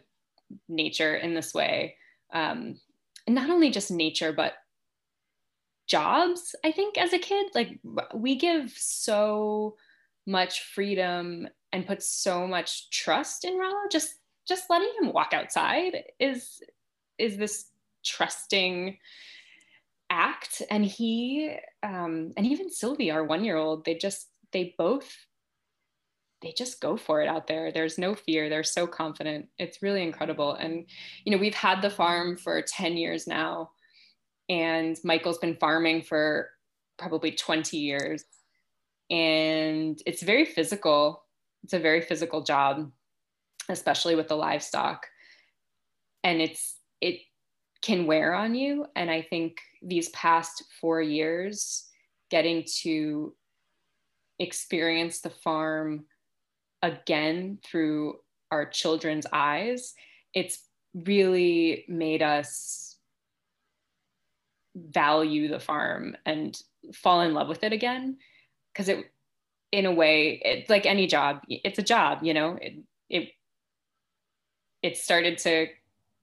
nature 0.69 1.17
in 1.17 1.35
this 1.35 1.53
way. 1.53 1.97
Um, 2.33 2.79
not 3.27 3.51
only 3.51 3.71
just 3.71 3.91
nature, 3.91 4.33
but 4.33 4.53
jobs, 5.89 6.55
I 6.65 6.71
think, 6.71 6.97
as 6.97 7.13
a 7.13 7.19
kid. 7.19 7.49
Like, 7.57 7.81
we 8.15 8.37
give 8.37 8.71
so 8.77 9.75
much 10.29 10.63
freedom 10.63 11.49
and 11.73 11.89
put 11.89 12.05
so 12.05 12.47
much 12.47 12.89
trust 12.91 13.45
in 13.45 13.59
Rollo 13.59 13.89
just 13.91 14.15
just 14.51 14.69
letting 14.69 14.93
him 15.01 15.13
walk 15.13 15.33
outside 15.33 16.03
is 16.19 16.61
is 17.19 17.37
this 17.37 17.67
trusting 18.05 18.99
act. 20.11 20.61
And 20.71 20.85
he 20.85 21.57
um, 21.85 22.33
and 22.37 22.47
even 22.47 22.69
sylvie 22.69 23.13
our 23.13 23.25
one 23.25 23.45
year 23.45 23.57
old 23.57 23.85
they 23.85 23.95
just 23.95 24.29
they 24.53 24.75
both 24.77 25.17
they 26.43 26.53
just 26.57 26.81
go 26.81 26.97
for 26.97 27.23
it 27.23 27.29
out 27.29 27.47
there. 27.47 27.71
There's 27.71 27.97
no 27.99 28.15
fear. 28.15 28.49
They're 28.49 28.65
so 28.65 28.87
confident. 28.87 29.49
It's 29.59 29.83
really 29.83 30.03
incredible. 30.03 30.55
And 30.55 30.87
you 31.25 31.31
know 31.33 31.39
we've 31.39 31.55
had 31.55 31.81
the 31.81 31.91
farm 31.91 32.37
for 32.37 32.61
10 32.61 32.97
years 32.97 33.29
now 33.29 33.71
and 34.49 34.99
michael's 35.05 35.39
been 35.39 35.57
farming 35.57 36.03
for 36.03 36.51
probably 36.99 37.31
20 37.31 37.77
years. 37.77 38.25
And 39.11 40.01
it's 40.07 40.23
very 40.23 40.45
physical. 40.45 41.25
It's 41.63 41.73
a 41.73 41.79
very 41.79 42.01
physical 42.01 42.43
job 42.43 42.91
especially 43.71 44.15
with 44.15 44.29
the 44.29 44.37
livestock. 44.37 45.07
And 46.23 46.41
it's, 46.41 46.77
it 47.01 47.21
can 47.83 48.07
wear 48.07 48.35
on 48.35 48.55
you. 48.55 48.87
And 48.95 49.11
I 49.11 49.23
think 49.23 49.59
these 49.83 50.09
past 50.11 50.65
four 50.81 51.01
years, 51.01 51.87
getting 52.31 52.65
to 52.83 53.35
experience 54.39 55.21
the 55.21 55.31
farm 55.31 56.05
again 56.83 57.59
through 57.65 58.17
our 58.51 58.67
children's 58.67 59.27
eyes, 59.33 59.95
it's 60.35 60.63
really 60.95 61.85
made 61.89 62.23
us 62.23 62.97
value 64.75 65.49
the 65.49 65.61
farm 65.61 66.17
and 66.25 66.61
fall 66.95 67.21
in 67.21 67.35
love 67.35 67.49
with 67.49 67.65
it 67.65 67.73
again 67.73 68.17
because 68.73 68.89
it 68.89 69.05
in 69.73 69.87
a 69.87 69.93
way 69.93 70.41
it's 70.45 70.71
like 70.71 70.87
any 70.87 71.07
job 71.07 71.41
it's 71.49 71.79
a 71.79 71.83
job 71.83 72.21
you 72.23 72.33
know 72.33 72.57
it 72.61 72.75
it 73.09 73.29
it 74.83 74.97
started 74.97 75.39
to 75.39 75.69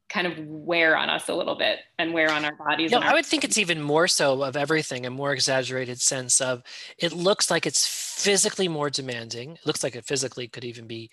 kind 0.09 0.25
of 0.25 0.39
wear 0.39 0.95
on 0.95 1.09
us 1.09 1.27
a 1.27 1.35
little 1.35 1.55
bit 1.55 1.79
and 1.99 2.13
wear 2.13 2.31
on 2.31 2.45
our 2.45 2.55
bodies. 2.55 2.91
No, 2.91 2.99
our- 2.99 3.03
I 3.03 3.13
would 3.13 3.25
think 3.25 3.43
it's 3.43 3.57
even 3.57 3.81
more 3.81 4.07
so 4.07 4.41
of 4.43 4.55
everything, 4.55 5.05
a 5.05 5.09
more 5.09 5.33
exaggerated 5.33 5.99
sense 5.99 6.39
of 6.39 6.63
it 6.97 7.11
looks 7.11 7.51
like 7.51 7.65
it's 7.65 7.85
physically 7.85 8.67
more 8.67 8.89
demanding. 8.89 9.51
It 9.53 9.65
looks 9.65 9.83
like 9.83 9.95
it 9.95 10.05
physically 10.05 10.47
could 10.47 10.63
even 10.63 10.87
be 10.87 11.09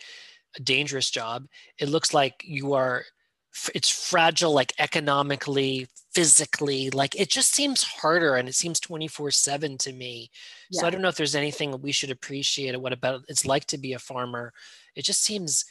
a 0.56 0.62
dangerous 0.62 1.10
job. 1.10 1.46
It 1.78 1.88
looks 1.88 2.14
like 2.14 2.42
you 2.44 2.74
are 2.74 3.04
it's 3.72 3.88
fragile 3.88 4.52
like 4.52 4.72
economically 4.80 5.86
physically 6.12 6.90
like 6.90 7.14
it 7.14 7.30
just 7.30 7.54
seems 7.54 7.84
harder 7.84 8.34
and 8.34 8.48
it 8.48 8.54
seems 8.54 8.80
24 8.80 9.30
7 9.30 9.78
to 9.78 9.92
me 9.92 10.28
yeah. 10.70 10.80
so 10.80 10.86
i 10.86 10.90
don't 10.90 11.00
know 11.00 11.08
if 11.08 11.16
there's 11.16 11.36
anything 11.36 11.80
we 11.80 11.92
should 11.92 12.10
appreciate 12.10 12.78
what 12.80 12.92
about 12.92 13.22
it's 13.28 13.46
like 13.46 13.64
to 13.64 13.78
be 13.78 13.92
a 13.92 13.98
farmer 13.98 14.52
it 14.96 15.04
just 15.04 15.22
seems 15.22 15.64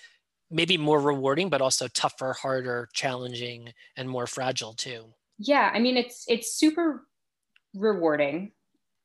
maybe 0.54 0.78
more 0.78 1.00
rewarding 1.00 1.50
but 1.50 1.62
also 1.62 1.88
tougher 1.90 2.34
harder 2.34 2.88
challenging 2.94 3.74
and 3.98 4.08
more 4.08 4.28
fragile 4.28 4.74
too. 4.74 5.14
Yeah 5.40 5.72
i 5.74 5.80
mean 5.80 5.98
it's 5.98 6.26
it's 6.28 6.54
super 6.54 7.08
rewarding 7.74 8.52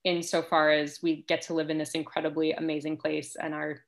insofar 0.05 0.71
as 0.71 1.00
we 1.02 1.25
get 1.26 1.43
to 1.43 1.55
live 1.55 1.71
in 1.71 1.78
this 1.78 1.93
incredibly 1.93 2.52
amazing 2.52 2.97
place 2.97 3.35
and 3.35 3.55
our 3.55 3.81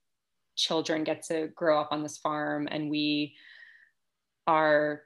children 0.56 1.04
get 1.04 1.22
to 1.22 1.48
grow 1.54 1.80
up 1.80 1.88
on 1.92 2.02
this 2.02 2.18
farm 2.18 2.66
and 2.70 2.90
we 2.90 3.34
are 4.46 5.02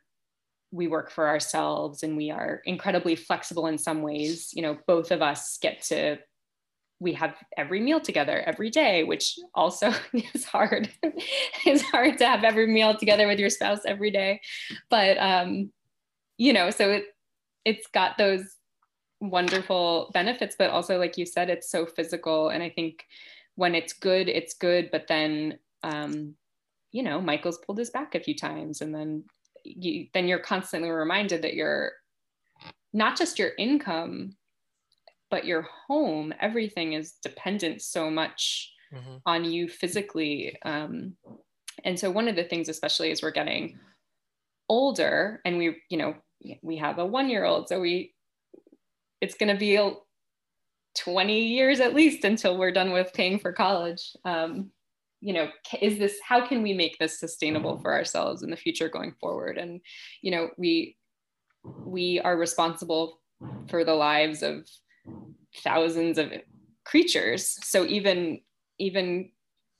we 0.72 0.88
work 0.88 1.10
for 1.10 1.28
ourselves 1.28 2.02
and 2.02 2.16
we 2.16 2.30
are 2.30 2.60
incredibly 2.64 3.14
flexible 3.14 3.68
in 3.68 3.78
some 3.78 4.02
ways. 4.02 4.50
You 4.52 4.62
know 4.62 4.78
both 4.86 5.12
of 5.12 5.22
us 5.22 5.58
get 5.60 5.82
to 5.82 6.18
we 7.04 7.12
have 7.12 7.36
every 7.56 7.80
meal 7.80 8.00
together 8.00 8.42
every 8.46 8.70
day 8.70 9.04
which 9.04 9.38
also 9.54 9.92
is 10.34 10.44
hard. 10.44 10.88
It's 11.64 11.82
hard 11.82 12.18
to 12.18 12.26
have 12.26 12.42
every 12.42 12.66
meal 12.66 12.96
together 12.96 13.28
with 13.28 13.38
your 13.38 13.50
spouse 13.50 13.84
every 13.86 14.10
day. 14.10 14.40
But 14.90 15.18
um 15.18 15.70
you 16.38 16.52
know 16.52 16.70
so 16.70 16.90
it 16.90 17.04
it's 17.64 17.86
got 17.86 18.18
those 18.18 18.56
wonderful 19.20 20.10
benefits 20.12 20.56
but 20.58 20.70
also 20.70 20.98
like 20.98 21.16
you 21.16 21.26
said 21.26 21.50
it's 21.50 21.70
so 21.70 21.86
physical. 21.86 22.48
And 22.48 22.62
i 22.62 22.70
think 22.70 23.04
when 23.54 23.74
it's 23.74 23.92
good 23.92 24.28
it's 24.28 24.54
good. 24.54 24.90
But 24.90 25.06
then 25.06 25.58
um 25.82 26.34
you 26.90 27.02
know 27.02 27.20
michael's 27.20 27.58
pulled 27.58 27.78
his 27.78 27.90
back 27.90 28.14
a 28.14 28.20
few 28.20 28.34
times. 28.34 28.80
And 28.80 28.94
then 28.94 29.24
you 29.62 30.08
then 30.14 30.26
you're 30.26 30.38
constantly 30.38 30.90
reminded 30.90 31.42
that 31.42 31.54
you're 31.54 31.92
not 32.94 33.18
just 33.18 33.38
your 33.38 33.50
income 33.58 34.36
but 35.30 35.44
your 35.44 35.66
home 35.86 36.32
everything 36.40 36.92
is 36.92 37.14
dependent 37.22 37.82
so 37.82 38.10
much 38.10 38.72
mm-hmm. 38.92 39.16
on 39.26 39.44
you 39.44 39.68
physically 39.68 40.56
um, 40.64 41.14
and 41.84 41.98
so 41.98 42.10
one 42.10 42.28
of 42.28 42.36
the 42.36 42.44
things 42.44 42.68
especially 42.68 43.10
as 43.10 43.22
we're 43.22 43.30
getting 43.30 43.78
older 44.68 45.40
and 45.44 45.58
we 45.58 45.76
you 45.90 45.98
know 45.98 46.14
we 46.62 46.76
have 46.76 46.98
a 46.98 47.06
one 47.06 47.28
year 47.28 47.44
old 47.44 47.68
so 47.68 47.80
we 47.80 48.14
it's 49.20 49.34
going 49.34 49.52
to 49.52 49.58
be 49.58 49.78
20 50.96 51.46
years 51.46 51.80
at 51.80 51.94
least 51.94 52.24
until 52.24 52.56
we're 52.56 52.70
done 52.70 52.92
with 52.92 53.12
paying 53.12 53.38
for 53.38 53.52
college 53.52 54.12
um, 54.24 54.70
you 55.20 55.32
know 55.32 55.48
is 55.80 55.98
this 55.98 56.18
how 56.26 56.46
can 56.46 56.62
we 56.62 56.72
make 56.74 56.96
this 56.98 57.18
sustainable 57.18 57.78
for 57.78 57.92
ourselves 57.92 58.42
in 58.42 58.50
the 58.50 58.56
future 58.56 58.88
going 58.88 59.14
forward 59.20 59.56
and 59.58 59.80
you 60.22 60.30
know 60.30 60.50
we 60.58 60.96
we 61.64 62.20
are 62.20 62.36
responsible 62.36 63.20
for 63.68 63.84
the 63.84 63.94
lives 63.94 64.42
of 64.42 64.68
thousands 65.58 66.18
of 66.18 66.32
creatures 66.84 67.58
so 67.62 67.84
even 67.86 68.40
even 68.78 69.30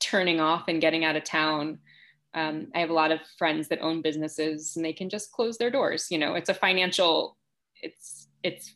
turning 0.01 0.41
off 0.41 0.65
and 0.69 0.81
getting 0.81 1.05
out 1.05 1.17
of 1.17 1.25
town 1.25 1.79
um, 2.35 2.69
i 2.75 2.81
have 2.81 2.91
a 2.91 2.95
lot 2.95 3.11
of 3.11 3.21
friends 3.39 3.69
that 3.69 3.81
own 3.81 4.03
businesses 4.03 4.75
and 4.77 4.85
they 4.85 4.93
can 4.93 5.09
just 5.09 5.33
close 5.33 5.59
their 5.59 5.71
doors 5.71 6.09
you 6.11 6.19
know 6.19 6.35
it's 6.35 6.49
a 6.49 6.55
financial 6.55 7.37
it's 7.83 8.29
it's 8.43 8.75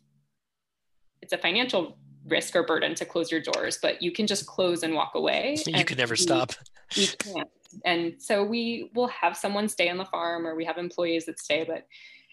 it's 1.23 1.33
a 1.33 1.38
financial 1.38 1.99
risk 2.31 2.55
or 2.57 2.62
burden 2.62 2.95
to 2.95 3.05
close 3.05 3.31
your 3.31 3.40
doors, 3.40 3.78
but 3.81 4.02
you 4.02 4.12
can 4.12 4.26
just 4.26 4.47
close 4.47 4.83
and 4.83 4.95
walk 4.95 5.12
away. 5.14 5.57
You 5.67 5.85
can 5.85 5.99
never 5.99 6.12
we, 6.12 6.17
stop. 6.17 6.52
We 6.97 7.07
can't. 7.07 7.49
And 7.85 8.14
so 8.19 8.45
we 8.45 8.90
will 8.95 9.09
have 9.09 9.37
someone 9.37 9.69
stay 9.69 9.88
on 9.88 9.99
the 9.99 10.05
farm 10.05 10.47
or 10.47 10.55
we 10.55 10.64
have 10.64 10.78
employees 10.78 11.26
that 11.26 11.38
stay, 11.38 11.64
but 11.64 11.87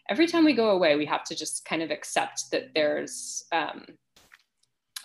every 0.09 0.27
time 0.27 0.45
we 0.45 0.53
go 0.53 0.69
away, 0.69 0.95
we 0.95 1.05
have 1.05 1.23
to 1.25 1.35
just 1.35 1.65
kind 1.65 1.81
of 1.81 1.91
accept 1.91 2.45
that 2.51 2.73
there's 2.73 3.43
um, 3.51 3.85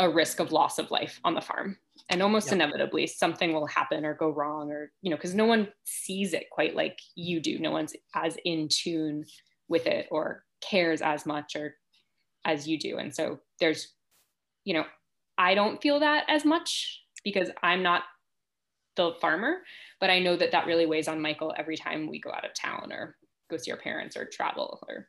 a 0.00 0.11
risk 0.11 0.40
of 0.40 0.50
loss 0.50 0.78
of 0.78 0.90
life 0.90 1.21
on 1.25 1.35
the 1.35 1.40
farm. 1.40 1.76
And 2.09 2.23
almost 2.23 2.49
yep. 2.49 2.54
inevitably, 2.54 3.07
something 3.07 3.52
will 3.52 3.66
happen 3.66 4.04
or 4.04 4.14
go 4.14 4.30
wrong, 4.30 4.73
or, 4.73 4.90
you 5.02 5.11
know, 5.11 5.16
because 5.16 5.35
no 5.35 5.45
one 5.45 5.69
sees 5.85 6.33
it 6.33 6.50
quite 6.50 6.75
like 6.75 6.99
you 7.14 7.40
do. 7.40 7.59
No 7.59 7.71
one's 7.71 7.95
as 8.14 8.37
in 8.45 8.69
tune 8.69 9.25
with 9.69 9.87
it 9.87 10.09
or 10.11 10.45
cares 10.61 11.02
as 11.02 11.25
much 11.26 11.54
or 11.54 11.76
as 12.45 12.66
you 12.66 12.78
do. 12.78 12.99
And 12.99 13.14
so 13.14 13.38
there's 13.61 13.95
you 14.64 14.75
know, 14.75 14.85
I 15.38 15.54
don't 15.54 15.80
feel 15.80 16.00
that 16.00 16.25
as 16.28 16.45
much 16.45 17.02
because 17.25 17.50
I'm 17.62 17.83
not 17.83 18.02
the 18.97 19.12
farmer, 19.21 19.59
but 20.00 20.11
I 20.11 20.19
know 20.19 20.37
that 20.37 20.52
that 20.52 20.66
really 20.66 20.87
weighs 20.87 21.09
on 21.09 21.21
Michael 21.21 21.54
every 21.57 21.76
time 21.76 22.09
we 22.09 22.21
go 22.21 22.30
out 22.30 22.45
of 22.45 22.54
town 22.54 22.92
or 22.92 23.16
go 23.50 23.57
see 23.57 23.71
our 23.71 23.78
parents 23.78 24.16
or 24.16 24.26
travel 24.26 24.85
or 24.88 25.09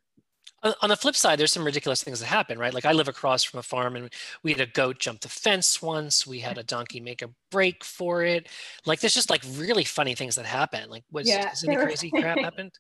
on 0.64 0.90
the 0.90 0.96
flip 0.96 1.16
side, 1.16 1.40
there's 1.40 1.52
some 1.52 1.66
ridiculous 1.66 2.04
things 2.04 2.20
that 2.20 2.28
happen, 2.28 2.60
right? 2.60 2.74
Like 2.74 2.86
I 2.86 2.92
live 2.92 3.08
across 3.08 3.44
from 3.44 3.60
a 3.60 3.64
farm 3.64 3.96
and 3.96 4.14
we 4.44 4.52
had 4.52 4.62
a 4.62 4.68
goat 4.68 5.00
jump 5.00 5.22
the 5.22 5.30
fence 5.30 5.82
once. 5.82 6.28
We 6.28 6.40
had 6.40 6.58
a 6.58 6.64
donkey 6.64 7.00
make 7.00 7.22
a 7.22 7.30
break 7.50 7.84
for 7.84 8.24
it. 8.24 8.48
Like 8.86 9.00
there's 9.00 9.14
just 9.14 9.30
like 9.30 9.44
really 9.56 9.84
funny 9.84 10.14
things 10.14 10.36
that 10.36 10.46
happen. 10.46 10.90
Like 10.90 11.04
was, 11.12 11.28
yeah, 11.28 11.52
any 11.66 11.76
crazy 11.76 12.12
crap 12.16 12.40
happened? 12.40 12.72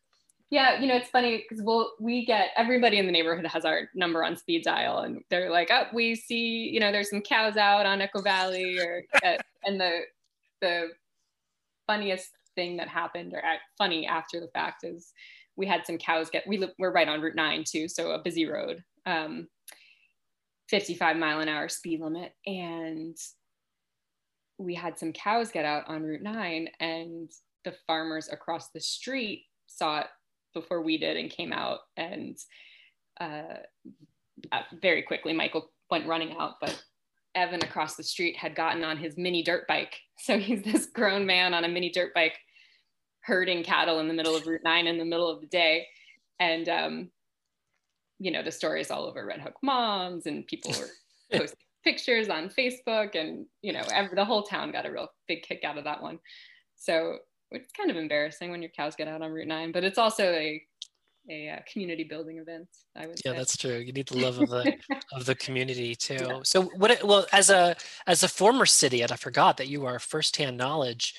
Yeah, 0.51 0.81
you 0.81 0.87
know, 0.87 0.97
it's 0.97 1.09
funny 1.09 1.45
because 1.47 1.63
we'll 1.63 1.93
we 1.99 2.25
get 2.25 2.49
everybody 2.57 2.97
in 2.97 3.05
the 3.05 3.11
neighborhood 3.11 3.47
has 3.47 3.63
our 3.63 3.89
number 3.95 4.21
on 4.21 4.35
speed 4.35 4.65
dial, 4.65 4.99
and 4.99 5.21
they're 5.29 5.49
like, 5.49 5.69
"Oh, 5.71 5.85
we 5.93 6.13
see, 6.13 6.69
you 6.69 6.81
know, 6.81 6.91
there's 6.91 7.09
some 7.09 7.21
cows 7.21 7.55
out 7.55 7.85
on 7.85 8.01
Echo 8.01 8.21
Valley," 8.21 8.77
or 8.77 9.01
and 9.63 9.79
the 9.79 10.01
the 10.59 10.89
funniest 11.87 12.31
thing 12.55 12.75
that 12.77 12.89
happened, 12.89 13.33
or 13.33 13.41
funny 13.77 14.05
after 14.05 14.41
the 14.41 14.49
fact, 14.49 14.83
is 14.83 15.13
we 15.61 15.67
had 15.67 15.85
some 15.85 15.99
cows 15.99 16.31
get. 16.31 16.47
We 16.47 16.57
live, 16.57 16.71
we're 16.79 16.91
right 16.91 17.07
on 17.07 17.21
Route 17.21 17.35
Nine 17.35 17.63
too, 17.63 17.87
so 17.87 18.09
a 18.09 18.23
busy 18.23 18.47
road, 18.47 18.83
um, 19.05 19.47
55 20.69 21.17
mile 21.17 21.39
an 21.39 21.47
hour 21.47 21.69
speed 21.69 22.01
limit, 22.01 22.33
and 22.47 23.15
we 24.57 24.73
had 24.73 24.97
some 24.97 25.13
cows 25.13 25.51
get 25.51 25.63
out 25.63 25.87
on 25.87 26.01
Route 26.01 26.23
Nine, 26.23 26.67
and 26.79 27.31
the 27.63 27.75
farmers 27.85 28.27
across 28.31 28.69
the 28.69 28.79
street 28.81 29.45
saw 29.67 29.99
it 29.99 30.07
before 30.55 30.81
we 30.81 30.97
did 30.97 31.15
and 31.15 31.29
came 31.29 31.53
out 31.53 31.81
and 31.95 32.39
uh, 33.19 33.59
uh, 34.51 34.61
very 34.81 35.01
quickly 35.01 35.31
michael 35.31 35.71
went 35.89 36.07
running 36.07 36.35
out 36.37 36.55
but 36.59 36.83
evan 37.35 37.63
across 37.63 37.95
the 37.95 38.03
street 38.03 38.35
had 38.35 38.55
gotten 38.55 38.83
on 38.83 38.97
his 38.97 39.15
mini 39.15 39.43
dirt 39.43 39.65
bike 39.67 39.95
so 40.17 40.37
he's 40.37 40.61
this 40.63 40.87
grown 40.87 41.25
man 41.25 41.53
on 41.53 41.63
a 41.63 41.69
mini 41.69 41.89
dirt 41.89 42.13
bike 42.13 42.37
herding 43.23 43.63
cattle 43.63 43.99
in 43.99 44.07
the 44.07 44.13
middle 44.13 44.35
of 44.35 44.45
route 44.47 44.61
9 44.63 44.87
in 44.87 44.97
the 44.97 45.05
middle 45.05 45.29
of 45.29 45.41
the 45.41 45.47
day 45.47 45.87
and 46.39 46.67
um, 46.69 47.11
you 48.19 48.31
know 48.31 48.43
the 48.43 48.51
story 48.51 48.81
is 48.81 48.91
all 48.91 49.05
over 49.05 49.25
red 49.25 49.41
hook 49.41 49.55
moms 49.63 50.25
and 50.25 50.47
people 50.47 50.71
were 50.71 50.89
posting 51.37 51.57
pictures 51.83 52.29
on 52.29 52.49
facebook 52.49 53.15
and 53.15 53.45
you 53.61 53.73
know 53.73 53.83
every, 53.93 54.15
the 54.15 54.25
whole 54.25 54.43
town 54.43 54.71
got 54.71 54.85
a 54.85 54.91
real 54.91 55.07
big 55.27 55.41
kick 55.43 55.63
out 55.63 55.77
of 55.77 55.83
that 55.83 56.01
one 56.01 56.19
so 56.75 57.17
it's 57.51 57.71
kind 57.73 57.91
of 57.91 57.97
embarrassing 57.97 58.49
when 58.49 58.61
your 58.61 58.71
cows 58.71 58.95
get 58.95 59.07
out 59.07 59.21
on 59.21 59.31
Route 59.31 59.47
9, 59.47 59.71
but 59.71 59.83
it's 59.83 59.97
also 59.97 60.23
a 60.23 60.61
a 61.29 61.49
uh, 61.49 61.59
community 61.71 62.03
building 62.03 62.39
event. 62.39 62.67
I 62.95 63.05
would. 63.05 63.19
Yeah, 63.23 63.33
say. 63.33 63.37
that's 63.37 63.55
true. 63.55 63.77
You 63.77 63.93
need 63.93 64.07
the 64.07 64.17
love 64.17 64.39
of 64.39 64.49
the 64.49 64.73
of 65.13 65.25
the 65.25 65.35
community 65.35 65.93
too. 65.93 66.17
Yeah. 66.19 66.39
So 66.43 66.63
what? 66.63 67.03
Well, 67.03 67.27
as 67.31 67.51
a 67.51 67.75
as 68.07 68.23
a 68.23 68.27
former 68.27 68.65
city, 68.65 69.03
and 69.03 69.11
I 69.11 69.15
forgot 69.17 69.57
that 69.57 69.67
you 69.67 69.85
are 69.85 69.99
firsthand 69.99 70.57
knowledge 70.57 71.13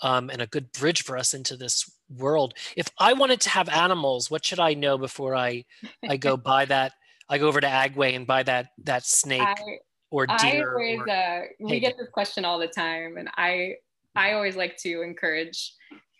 um, 0.00 0.30
and 0.30 0.40
a 0.40 0.46
good 0.46 0.72
bridge 0.72 1.02
for 1.02 1.16
us 1.16 1.34
into 1.34 1.56
this 1.56 1.90
world. 2.08 2.54
If 2.76 2.88
I 2.98 3.12
wanted 3.12 3.40
to 3.42 3.50
have 3.50 3.68
animals, 3.68 4.30
what 4.30 4.44
should 4.44 4.60
I 4.60 4.74
know 4.74 4.98
before 4.98 5.34
I 5.34 5.64
I 6.08 6.16
go 6.16 6.36
buy 6.52 6.64
that? 6.66 6.92
I 7.28 7.38
go 7.38 7.48
over 7.48 7.60
to 7.60 7.66
Agway 7.66 8.16
and 8.16 8.26
buy 8.26 8.42
that 8.44 8.70
that 8.84 9.04
snake 9.04 9.42
I, 9.42 9.78
or 10.10 10.26
deer. 10.26 10.36
I 10.42 10.72
always, 10.72 11.00
or, 11.00 11.10
uh, 11.10 11.40
we 11.60 11.80
get 11.80 11.96
this 11.98 12.08
question 12.08 12.44
all 12.44 12.58
the 12.58 12.68
time, 12.68 13.16
and 13.16 13.28
I 13.36 13.74
I 14.16 14.32
always 14.32 14.56
like 14.56 14.76
to 14.78 15.02
encourage 15.02 15.74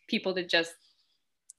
people 0.08 0.34
to 0.34 0.44
just 0.44 0.74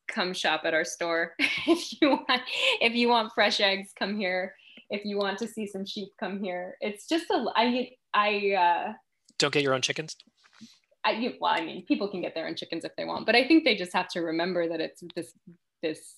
come 0.08 0.34
shop 0.34 0.62
at 0.66 0.74
our 0.74 0.86
store. 0.86 1.34
if 1.40 2.02
you 2.02 2.10
want 2.10 2.42
if 2.82 2.94
you 2.94 3.10
want 3.10 3.32
fresh 3.34 3.60
eggs, 3.60 3.92
come 3.98 4.18
here. 4.18 4.54
if 4.90 5.06
you 5.06 5.18
want 5.18 5.38
to 5.40 5.48
see 5.48 5.68
some 5.68 5.86
sheep, 5.86 6.10
come 6.20 6.44
here. 6.44 6.76
It's 6.82 7.08
just 7.08 7.30
a, 7.30 7.46
I, 7.56 7.92
I, 8.14 8.54
uh, 8.54 8.94
don't 9.38 9.54
get 9.54 9.64
your 9.64 9.74
own 9.74 9.82
chickens. 9.82 10.16
I, 11.10 11.20
you, 11.20 11.34
well, 11.40 11.54
I 11.54 11.62
mean, 11.62 11.86
people 11.86 12.08
can 12.08 12.22
get 12.22 12.36
their 12.36 12.48
own 12.48 12.56
chickens 12.56 12.86
if 12.86 12.96
they 12.96 13.06
want, 13.06 13.26
but 13.26 13.36
I 13.36 13.48
think 13.48 13.64
they 13.64 13.76
just 13.76 13.94
have 13.94 14.08
to 14.10 14.22
remember 14.22 14.68
that 14.68 14.80
it's 14.80 15.04
this, 15.16 15.34
this 15.82 16.16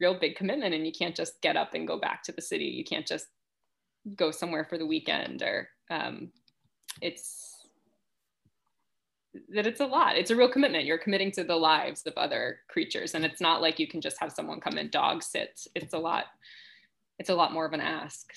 real 0.00 0.18
big 0.18 0.36
commitment 0.36 0.74
and 0.74 0.86
you 0.86 0.92
can't 0.92 1.14
just 1.14 1.40
get 1.42 1.56
up 1.56 1.74
and 1.74 1.86
go 1.86 1.98
back 1.98 2.22
to 2.24 2.32
the 2.32 2.42
city. 2.42 2.64
You 2.64 2.84
can't 2.84 3.06
just 3.06 3.26
go 4.16 4.30
somewhere 4.30 4.64
for 4.64 4.78
the 4.78 4.86
weekend 4.86 5.42
or, 5.42 5.68
um, 5.90 6.30
it's, 7.00 7.50
that 9.48 9.66
it's 9.66 9.80
a 9.80 9.86
lot. 9.86 10.16
It's 10.16 10.30
a 10.30 10.36
real 10.36 10.48
commitment. 10.48 10.84
You're 10.84 10.98
committing 10.98 11.32
to 11.32 11.44
the 11.44 11.56
lives 11.56 12.02
of 12.06 12.12
other 12.16 12.60
creatures. 12.68 13.14
And 13.14 13.24
it's 13.24 13.40
not 13.40 13.60
like 13.60 13.78
you 13.78 13.88
can 13.88 14.00
just 14.00 14.18
have 14.20 14.32
someone 14.32 14.60
come 14.60 14.78
and 14.78 14.90
dog 14.90 15.22
sit. 15.22 15.60
It's 15.74 15.94
a 15.94 15.98
lot, 15.98 16.26
it's 17.18 17.30
a 17.30 17.34
lot 17.34 17.52
more 17.52 17.66
of 17.66 17.72
an 17.72 17.80
ask. 17.80 18.32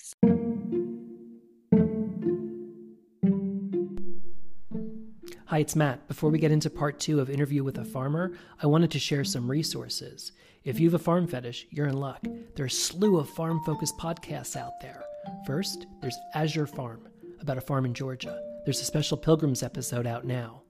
Hi, 5.50 5.60
it's 5.60 5.78
Mat. 5.78 6.06
Before 6.10 6.30
we 6.30 6.40
get 6.40 6.52
into 6.52 6.70
part 6.70 7.00
two 7.00 7.22
of 7.22 7.30
Interview 7.30 7.64
with 7.64 7.78
a 7.78 7.86
Farmer, 7.86 8.34
I 8.62 8.68
wanted 8.68 8.92
to 8.92 9.00
share 9.00 9.24
some 9.24 9.50
resources. 9.50 10.34
If 10.66 10.78
you 10.78 10.90
have 10.90 11.00
a 11.00 11.02
farm 11.02 11.26
fetish, 11.26 11.68
you're 11.70 11.88
in 11.88 12.02
luck. 12.02 12.20
There 12.56 12.66
are 12.66 12.66
a 12.66 12.70
slew 12.70 13.18
of 13.18 13.30
farm 13.30 13.62
focused 13.66 13.98
podcasts 13.98 14.58
out 14.58 14.74
there. 14.82 15.02
First, 15.46 15.88
there's 16.02 16.18
Azure 16.36 16.68
Farm, 16.68 17.08
about 17.40 17.58
a 17.58 17.62
farm 17.62 17.86
in 17.86 17.94
Georgia. 17.94 18.44
There's 18.66 18.82
a 18.82 18.84
special 18.84 19.16
Pilgrims 19.16 19.64
episode 19.64 20.06
out 20.06 20.26
now. 20.26 20.64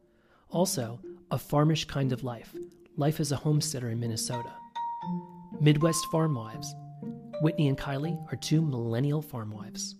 Also, 0.51 0.99
A 1.31 1.39
Farmish 1.39 1.85
Kind 1.85 2.13
of 2.13 2.23
Life 2.23 2.53
Life 2.97 3.19
as 3.19 3.31
a 3.31 3.35
Homesteader 3.35 3.89
in 3.89 3.99
Minnesota. 3.99 4.53
Midwest 5.59 6.05
Farm 6.11 6.35
Wives. 6.35 6.75
Whitney 7.41 7.67
and 7.67 7.79
Kylie 7.79 8.31
are 8.31 8.37
two 8.37 8.61
millennial 8.61 9.23
farm 9.23 9.49
wives. 9.49 9.95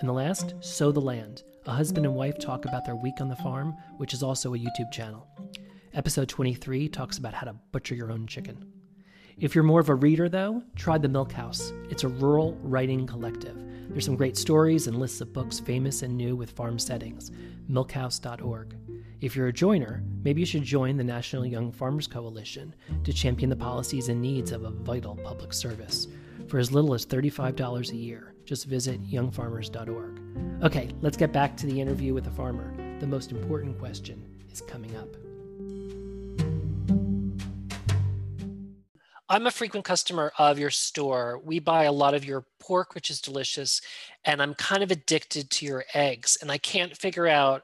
And 0.00 0.08
the 0.08 0.12
last, 0.12 0.52
Sow 0.60 0.92
the 0.92 1.00
Land. 1.00 1.44
A 1.64 1.70
husband 1.70 2.04
and 2.04 2.16
wife 2.16 2.40
talk 2.40 2.64
about 2.64 2.84
their 2.84 2.96
week 2.96 3.20
on 3.20 3.28
the 3.28 3.36
farm, 3.36 3.76
which 3.96 4.12
is 4.12 4.24
also 4.24 4.54
a 4.54 4.58
YouTube 4.58 4.90
channel. 4.90 5.28
Episode 5.94 6.28
23 6.28 6.88
talks 6.88 7.18
about 7.18 7.34
how 7.34 7.46
to 7.46 7.54
butcher 7.70 7.94
your 7.94 8.10
own 8.10 8.26
chicken. 8.26 8.66
If 9.38 9.54
you're 9.54 9.62
more 9.62 9.78
of 9.78 9.88
a 9.88 9.94
reader, 9.94 10.28
though, 10.28 10.64
try 10.74 10.98
The 10.98 11.08
Milk 11.08 11.30
House. 11.30 11.72
It's 11.88 12.02
a 12.02 12.08
rural 12.08 12.58
writing 12.64 13.06
collective. 13.06 13.56
There's 13.90 14.06
some 14.06 14.16
great 14.16 14.36
stories 14.36 14.88
and 14.88 14.98
lists 14.98 15.20
of 15.20 15.32
books 15.32 15.60
famous 15.60 16.02
and 16.02 16.16
new 16.16 16.34
with 16.34 16.50
farm 16.50 16.80
settings. 16.80 17.30
Milkhouse.org. 17.70 18.76
If 19.20 19.36
you're 19.36 19.46
a 19.46 19.52
joiner, 19.52 20.02
maybe 20.24 20.40
you 20.40 20.46
should 20.46 20.64
join 20.64 20.96
the 20.96 21.04
National 21.04 21.46
Young 21.46 21.70
Farmers 21.70 22.08
Coalition 22.08 22.74
to 23.04 23.12
champion 23.12 23.50
the 23.50 23.56
policies 23.56 24.08
and 24.08 24.20
needs 24.20 24.50
of 24.50 24.64
a 24.64 24.70
vital 24.70 25.14
public 25.14 25.52
service. 25.52 26.08
For 26.52 26.58
as 26.58 26.70
little 26.70 26.92
as 26.92 27.06
$35 27.06 27.92
a 27.92 27.96
year, 27.96 28.34
just 28.44 28.66
visit 28.66 29.02
youngfarmers.org. 29.10 30.20
Okay, 30.62 30.90
let's 31.00 31.16
get 31.16 31.32
back 31.32 31.56
to 31.56 31.66
the 31.66 31.80
interview 31.80 32.12
with 32.12 32.24
the 32.24 32.30
farmer. 32.30 32.74
The 33.00 33.06
most 33.06 33.32
important 33.32 33.78
question 33.78 34.22
is 34.50 34.60
coming 34.60 34.94
up. 34.94 35.08
I'm 39.30 39.46
a 39.46 39.50
frequent 39.50 39.86
customer 39.86 40.30
of 40.38 40.58
your 40.58 40.68
store. 40.68 41.40
We 41.42 41.58
buy 41.58 41.84
a 41.84 41.92
lot 41.92 42.12
of 42.12 42.26
your 42.26 42.44
pork, 42.60 42.94
which 42.94 43.08
is 43.08 43.22
delicious, 43.22 43.80
and 44.26 44.42
I'm 44.42 44.52
kind 44.52 44.82
of 44.82 44.90
addicted 44.90 45.48
to 45.48 45.64
your 45.64 45.86
eggs. 45.94 46.36
And 46.42 46.52
I 46.52 46.58
can't 46.58 46.94
figure 46.94 47.28
out 47.28 47.62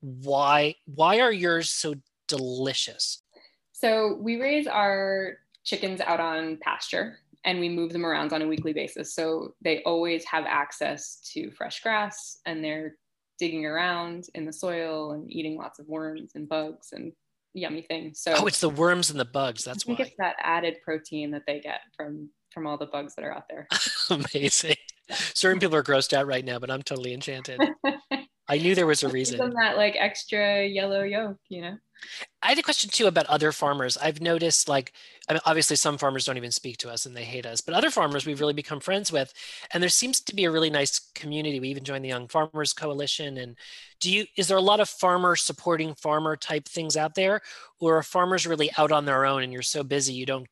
why 0.00 0.74
why 0.86 1.20
are 1.20 1.30
yours 1.30 1.70
so 1.70 1.94
delicious? 2.26 3.22
So 3.70 4.18
we 4.20 4.40
raise 4.40 4.66
our 4.66 5.38
chickens 5.62 6.00
out 6.00 6.18
on 6.18 6.56
pasture 6.56 7.20
and 7.44 7.60
we 7.60 7.68
move 7.68 7.92
them 7.92 8.04
around 8.04 8.32
on 8.32 8.42
a 8.42 8.46
weekly 8.48 8.72
basis. 8.72 9.14
So 9.14 9.54
they 9.62 9.82
always 9.84 10.24
have 10.24 10.44
access 10.46 11.20
to 11.32 11.50
fresh 11.52 11.80
grass 11.80 12.38
and 12.46 12.62
they're 12.64 12.96
digging 13.38 13.64
around 13.64 14.24
in 14.34 14.44
the 14.44 14.52
soil 14.52 15.12
and 15.12 15.32
eating 15.32 15.56
lots 15.56 15.78
of 15.78 15.86
worms 15.86 16.32
and 16.34 16.48
bugs 16.48 16.88
and 16.92 17.12
yummy 17.54 17.82
things. 17.82 18.20
So 18.20 18.34
Oh, 18.36 18.46
it's 18.46 18.60
the 18.60 18.68
worms 18.68 19.10
and 19.10 19.18
the 19.18 19.24
bugs. 19.24 19.64
That's 19.64 19.84
I 19.84 19.86
think 19.86 19.98
why. 20.00 20.04
it's 20.06 20.14
that 20.18 20.36
added 20.40 20.76
protein 20.84 21.30
that 21.32 21.42
they 21.46 21.60
get 21.60 21.80
from 21.96 22.30
from 22.52 22.66
all 22.66 22.78
the 22.78 22.86
bugs 22.86 23.14
that 23.14 23.24
are 23.24 23.32
out 23.34 23.44
there. 23.48 23.68
Amazing. 24.10 24.74
Certain 25.10 25.60
people 25.60 25.76
are 25.76 25.82
grossed 25.82 26.12
out 26.12 26.26
right 26.26 26.44
now, 26.44 26.58
but 26.58 26.70
I'm 26.70 26.82
totally 26.82 27.14
enchanted. 27.14 27.60
I 28.48 28.56
knew 28.58 28.74
there 28.74 28.86
was 28.86 29.02
a 29.02 29.08
reason. 29.08 29.38
That 29.38 29.76
like 29.76 29.94
extra 29.98 30.66
yellow 30.66 31.02
yolk, 31.02 31.36
you 31.48 31.60
know? 31.62 31.76
I 32.42 32.48
had 32.48 32.58
a 32.58 32.62
question 32.62 32.90
too 32.90 33.06
about 33.06 33.26
other 33.26 33.52
farmers. 33.52 33.96
I've 33.96 34.20
noticed, 34.20 34.68
like, 34.68 34.92
I 35.28 35.32
mean, 35.32 35.40
obviously, 35.44 35.76
some 35.76 35.98
farmers 35.98 36.24
don't 36.24 36.36
even 36.36 36.50
speak 36.50 36.78
to 36.78 36.90
us 36.90 37.06
and 37.06 37.16
they 37.16 37.24
hate 37.24 37.46
us, 37.46 37.60
but 37.60 37.74
other 37.74 37.90
farmers 37.90 38.24
we've 38.24 38.40
really 38.40 38.52
become 38.52 38.80
friends 38.80 39.12
with. 39.12 39.32
And 39.72 39.82
there 39.82 39.90
seems 39.90 40.20
to 40.20 40.34
be 40.34 40.44
a 40.44 40.50
really 40.50 40.70
nice 40.70 40.98
community. 41.14 41.60
We 41.60 41.68
even 41.68 41.84
joined 41.84 42.04
the 42.04 42.08
Young 42.08 42.28
Farmers 42.28 42.72
Coalition. 42.72 43.38
And 43.38 43.56
do 44.00 44.12
you, 44.12 44.26
is 44.36 44.48
there 44.48 44.56
a 44.56 44.62
lot 44.62 44.80
of 44.80 44.88
farmer 44.88 45.36
supporting 45.36 45.94
farmer 45.94 46.36
type 46.36 46.66
things 46.66 46.96
out 46.96 47.14
there? 47.14 47.40
Or 47.80 47.98
are 47.98 48.02
farmers 48.02 48.46
really 48.46 48.70
out 48.78 48.92
on 48.92 49.04
their 49.04 49.26
own 49.26 49.42
and 49.42 49.52
you're 49.52 49.62
so 49.62 49.82
busy 49.82 50.12
you 50.14 50.26
don't 50.26 50.46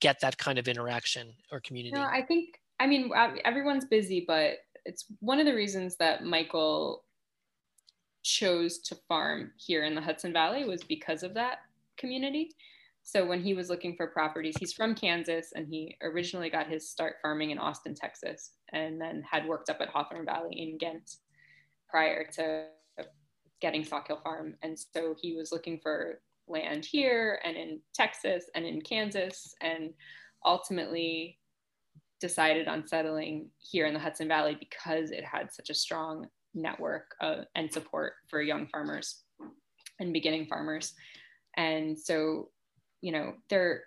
get 0.00 0.20
that 0.20 0.38
kind 0.38 0.58
of 0.58 0.68
interaction 0.68 1.34
or 1.50 1.60
community? 1.60 1.96
No, 1.96 2.02
I 2.02 2.22
think, 2.22 2.60
I 2.80 2.86
mean, 2.86 3.10
uh, 3.14 3.34
everyone's 3.44 3.84
busy, 3.84 4.24
but 4.26 4.58
it's 4.84 5.04
one 5.20 5.40
of 5.40 5.46
the 5.46 5.54
reasons 5.54 5.96
that 5.96 6.24
Michael 6.24 7.04
chose 8.22 8.78
to 8.80 8.96
farm 9.08 9.52
here 9.56 9.84
in 9.84 9.94
the 9.94 10.00
Hudson 10.00 10.32
Valley 10.32 10.64
was 10.64 10.82
because 10.82 11.22
of 11.22 11.34
that 11.34 11.58
community. 11.96 12.50
So 13.02 13.24
when 13.24 13.42
he 13.42 13.54
was 13.54 13.70
looking 13.70 13.96
for 13.96 14.08
properties, 14.08 14.56
he's 14.58 14.74
from 14.74 14.94
Kansas 14.94 15.52
and 15.54 15.66
he 15.66 15.96
originally 16.02 16.50
got 16.50 16.68
his 16.68 16.88
start 16.88 17.16
farming 17.22 17.50
in 17.50 17.58
Austin, 17.58 17.94
Texas, 17.94 18.52
and 18.72 19.00
then 19.00 19.22
had 19.28 19.46
worked 19.46 19.70
up 19.70 19.80
at 19.80 19.88
Hawthorne 19.88 20.26
Valley 20.26 20.60
in 20.60 20.76
Ghent 20.76 21.16
prior 21.88 22.26
to 22.34 22.66
getting 23.60 23.82
Sawkill 23.82 24.20
Farm. 24.22 24.54
And 24.62 24.78
so 24.78 25.14
he 25.20 25.34
was 25.34 25.52
looking 25.52 25.80
for 25.80 26.20
land 26.46 26.84
here 26.84 27.40
and 27.44 27.56
in 27.56 27.80
Texas 27.94 28.44
and 28.54 28.64
in 28.64 28.80
Kansas 28.80 29.54
and 29.60 29.90
ultimately 30.44 31.38
decided 32.20 32.68
on 32.68 32.86
settling 32.86 33.48
here 33.58 33.86
in 33.86 33.94
the 33.94 34.00
Hudson 34.00 34.28
Valley 34.28 34.56
because 34.58 35.10
it 35.10 35.24
had 35.24 35.52
such 35.52 35.70
a 35.70 35.74
strong 35.74 36.28
network 36.54 37.14
uh, 37.20 37.42
and 37.54 37.72
support 37.72 38.14
for 38.28 38.40
young 38.40 38.66
farmers 38.68 39.22
and 40.00 40.12
beginning 40.12 40.46
farmers. 40.46 40.94
And 41.56 41.98
so, 41.98 42.50
you 43.00 43.12
know, 43.12 43.34
there 43.48 43.82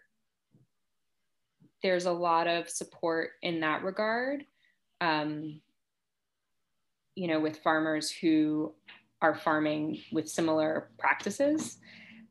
there's 1.83 2.05
a 2.05 2.11
lot 2.11 2.47
of 2.47 2.69
support 2.69 3.31
in 3.41 3.61
that 3.61 3.83
regard. 3.83 4.45
Um, 4.99 5.61
you 7.15 7.27
know, 7.27 7.39
with 7.39 7.57
farmers 7.59 8.11
who 8.11 8.73
are 9.21 9.35
farming 9.35 9.99
with 10.11 10.29
similar 10.29 10.89
practices. 10.97 11.77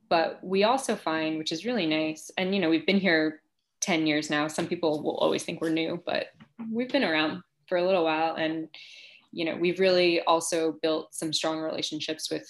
But 0.09 0.41
we 0.43 0.65
also 0.65 0.97
find, 0.97 1.39
which 1.39 1.53
is 1.53 1.65
really 1.65 1.87
nice, 1.87 2.31
and 2.37 2.55
you 2.55 2.61
know, 2.61 2.69
we've 2.69 2.87
been 2.87 2.99
here 2.99 3.43
10 3.81 4.07
years 4.07 4.31
now. 4.31 4.49
Some 4.49 4.67
people 4.67 5.03
will 5.03 5.17
always 5.17 5.45
think 5.45 5.61
we're 5.61 5.71
new, 5.71 6.03
but 6.05 6.27
we've 6.71 6.91
been 6.91 7.05
around 7.05 7.43
for 7.67 7.79
a 7.79 7.85
little 7.85 8.05
while. 8.05 8.35
And 8.35 8.69
you 9.33 9.45
know, 9.45 9.57
we've 9.57 9.81
really 9.81 10.21
also 10.23 10.77
built 10.83 11.15
some 11.15 11.33
strong 11.33 11.61
relationships 11.61 12.31
with 12.31 12.47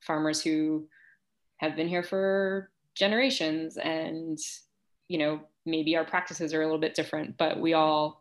farmers 0.00 0.42
who 0.42 0.86
have 1.58 1.76
been 1.76 1.88
here 1.88 2.02
for 2.02 2.70
generations 2.94 3.76
and, 3.76 4.38
you 5.08 5.18
know, 5.18 5.40
maybe 5.64 5.96
our 5.96 6.04
practices 6.04 6.52
are 6.54 6.62
a 6.62 6.64
little 6.64 6.80
bit 6.80 6.94
different, 6.94 7.36
but 7.36 7.60
we 7.60 7.74
all 7.74 8.20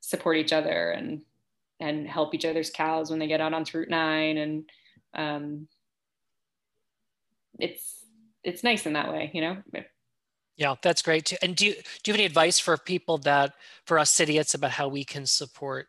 support 0.00 0.36
each 0.36 0.52
other 0.52 0.90
and 0.90 1.22
and 1.78 2.08
help 2.08 2.34
each 2.34 2.46
other's 2.46 2.70
cows 2.70 3.10
when 3.10 3.18
they 3.18 3.26
get 3.26 3.40
out 3.40 3.52
onto 3.52 3.76
Route 3.76 3.90
9 3.90 4.38
and 4.38 4.70
um, 5.14 5.68
it's 7.58 8.04
it's 8.44 8.62
nice 8.62 8.86
in 8.86 8.92
that 8.92 9.10
way, 9.10 9.30
you 9.34 9.40
know. 9.40 9.56
Yeah, 10.56 10.76
that's 10.80 11.02
great 11.02 11.26
too. 11.26 11.36
And 11.42 11.54
do 11.54 11.66
you 11.66 11.72
do 11.74 12.10
you 12.10 12.12
have 12.12 12.18
any 12.20 12.24
advice 12.24 12.58
for 12.58 12.76
people 12.78 13.18
that 13.18 13.54
for 13.84 13.98
us 13.98 14.18
idiots 14.20 14.54
about 14.54 14.70
how 14.70 14.88
we 14.88 15.04
can 15.04 15.26
support 15.26 15.88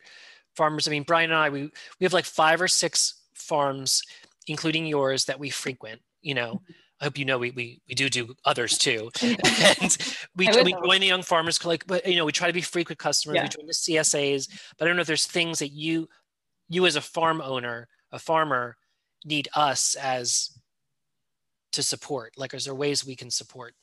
farmers. 0.58 0.88
I 0.88 0.92
mean, 0.92 1.04
Brian 1.04 1.32
and 1.32 1.40
I, 1.40 1.50
we 1.50 1.64
we 2.00 2.04
have 2.04 2.14
like 2.14 2.26
five 2.26 2.62
or 2.62 2.68
six 2.68 3.22
farms, 3.34 4.02
including 4.48 4.86
yours, 4.86 5.26
that 5.26 5.40
we 5.40 5.50
frequent. 5.50 6.02
You 6.22 6.34
know, 6.34 6.62
I 7.00 7.06
hope 7.06 7.18
you 7.18 7.26
know 7.26 7.38
we 7.38 7.52
we, 7.52 7.82
we 7.88 7.96
do 7.96 8.10
do 8.10 8.36
others 8.44 8.78
too. 8.78 9.12
and 9.22 9.98
we, 10.36 10.50
we 10.64 10.74
join 10.74 11.00
the 11.00 11.08
young 11.08 11.24
farmers 11.24 11.64
like, 11.64 11.86
but 11.88 12.06
you 12.06 12.18
know, 12.18 12.26
we 12.26 12.32
try 12.32 12.48
to 12.48 12.54
be 12.54 12.62
frequent 12.62 13.00
customers. 13.00 13.36
Yeah. 13.36 13.44
We 13.44 13.50
join 13.50 13.68
the 13.68 13.74
CSAs, 13.74 14.50
but 14.78 14.86
I 14.86 14.88
don't 14.88 14.98
know 14.98 15.02
if 15.02 15.08
there's 15.08 15.28
things 15.28 15.60
that 15.60 15.70
you 15.70 16.10
you 16.68 16.86
as 16.86 16.96
a 16.96 17.02
farm 17.02 17.40
owner, 17.42 17.88
a 18.12 18.20
farmer, 18.20 18.76
need 19.24 19.48
us 19.56 19.96
as 19.96 20.58
to 21.74 21.84
support. 21.84 22.34
Like, 22.38 22.54
is 22.54 22.66
there 22.66 22.76
ways 22.76 23.06
we 23.06 23.16
can 23.16 23.30
support? 23.30 23.76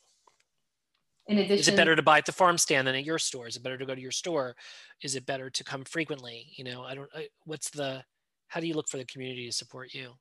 In 1.27 1.37
addition 1.37 1.59
is 1.59 1.67
it 1.67 1.75
better 1.75 1.95
to 1.95 2.03
buy 2.03 2.17
at 2.17 2.25
the 2.25 2.31
farm 2.31 2.57
stand 2.57 2.87
than 2.87 2.95
at 2.95 3.03
your 3.03 3.19
store 3.19 3.47
is 3.47 3.55
it 3.55 3.63
better 3.63 3.77
to 3.77 3.85
go 3.85 3.95
to 3.95 4.01
your 4.01 4.11
store 4.11 4.55
is 5.01 5.15
it 5.15 5.25
better 5.25 5.49
to 5.49 5.63
come 5.63 5.83
frequently 5.83 6.47
you 6.55 6.63
know 6.63 6.83
i 6.83 6.95
don't 6.95 7.09
I, 7.15 7.27
what's 7.45 7.69
the 7.69 8.03
how 8.47 8.59
do 8.59 8.67
you 8.67 8.73
look 8.73 8.89
for 8.89 8.97
the 8.97 9.05
community 9.05 9.45
to 9.45 9.51
support 9.51 9.93
you 9.93 10.11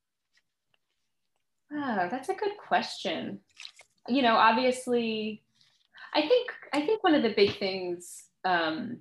oh 1.72 2.08
that's 2.10 2.28
a 2.28 2.34
good 2.34 2.56
question 2.58 3.40
you 4.08 4.22
know 4.22 4.34
obviously 4.34 5.42
i 6.14 6.20
think 6.20 6.50
i 6.72 6.80
think 6.80 7.02
one 7.02 7.14
of 7.14 7.22
the 7.22 7.34
big 7.34 7.58
things 7.58 8.24
um, 8.46 8.98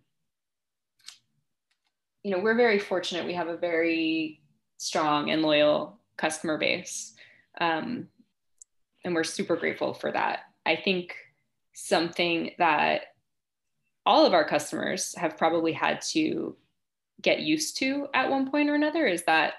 you 2.23 2.31
know, 2.31 2.39
we're 2.39 2.55
very 2.55 2.79
fortunate. 2.79 3.25
We 3.25 3.33
have 3.33 3.49
a 3.49 3.57
very 3.57 4.41
strong 4.77 5.29
and 5.29 5.41
loyal 5.41 5.99
customer 6.17 6.57
base. 6.57 7.13
Um, 7.59 8.07
and 9.03 9.13
we're 9.13 9.25
super 9.25 9.57
grateful 9.57 9.93
for 9.93 10.11
that. 10.11 10.39
I 10.65 10.77
think 10.77 11.13
something 11.73 12.51
that 12.57 13.01
all 14.05 14.25
of 14.25 14.33
our 14.33 14.47
customers 14.47 15.15
have 15.17 15.37
probably 15.37 15.73
had 15.73 16.01
to 16.01 16.55
get 17.21 17.39
used 17.39 17.77
to 17.77 18.07
at 18.13 18.29
one 18.29 18.49
point 18.49 18.69
or 18.69 18.75
another 18.75 19.05
is 19.05 19.23
that 19.23 19.53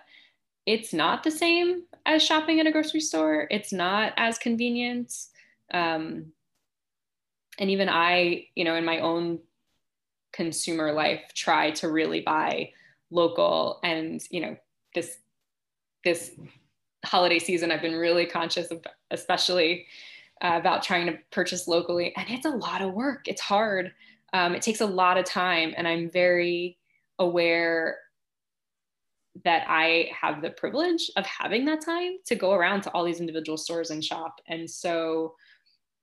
it's 0.66 0.92
not 0.92 1.22
the 1.22 1.31
same 1.31 1.83
as 2.07 2.22
shopping 2.22 2.61
at 2.61 2.66
a 2.66 2.72
grocery 2.72 3.00
store. 3.00 3.46
It's 3.50 3.72
not 3.72 4.12
as 4.16 4.38
convenient. 4.38 5.14
Um, 5.72 6.33
and 7.59 7.70
even 7.70 7.88
I, 7.88 8.46
you 8.55 8.64
know, 8.64 8.74
in 8.74 8.85
my 8.85 9.00
own 9.00 9.40
consumer 10.33 10.92
life, 10.92 11.22
try 11.35 11.70
to 11.72 11.90
really 11.90 12.20
buy 12.20 12.72
local. 13.11 13.81
And 13.83 14.22
you 14.31 14.40
know, 14.40 14.57
this 14.94 15.16
this 16.03 16.33
holiday 17.05 17.38
season, 17.38 17.70
I've 17.70 17.83
been 17.83 17.96
really 17.96 18.27
conscious 18.27 18.70
of, 18.70 18.85
especially 19.11 19.87
uh, 20.42 20.57
about 20.61 20.83
trying 20.83 21.07
to 21.07 21.18
purchase 21.31 21.68
locally. 21.68 22.14
And 22.16 22.29
it's 22.31 22.47
a 22.47 22.51
lot 22.51 22.83
of 22.83 22.92
work. 22.92 23.29
It's 23.29 23.40
hard. 23.40 23.92
Um, 24.33 24.55
it 24.55 24.62
takes 24.62 24.81
a 24.81 24.87
lot 24.87 25.16
of 25.16 25.25
time, 25.25 25.75
and 25.77 25.87
I'm 25.87 26.11
very 26.11 26.79
aware 27.18 27.99
that 29.44 29.64
I 29.68 30.11
have 30.20 30.42
the 30.42 30.51
privilege 30.51 31.11
of 31.16 31.27
having 31.27 31.64
that 31.64 31.85
time 31.85 32.18
to 32.27 32.35
go 32.35 32.53
around 32.53 32.83
to 32.83 32.90
all 32.90 33.05
these 33.05 33.20
individual 33.20 33.57
stores 33.57 33.90
and 33.90 34.05
shop. 34.05 34.40
And 34.49 34.70
so 34.70 35.35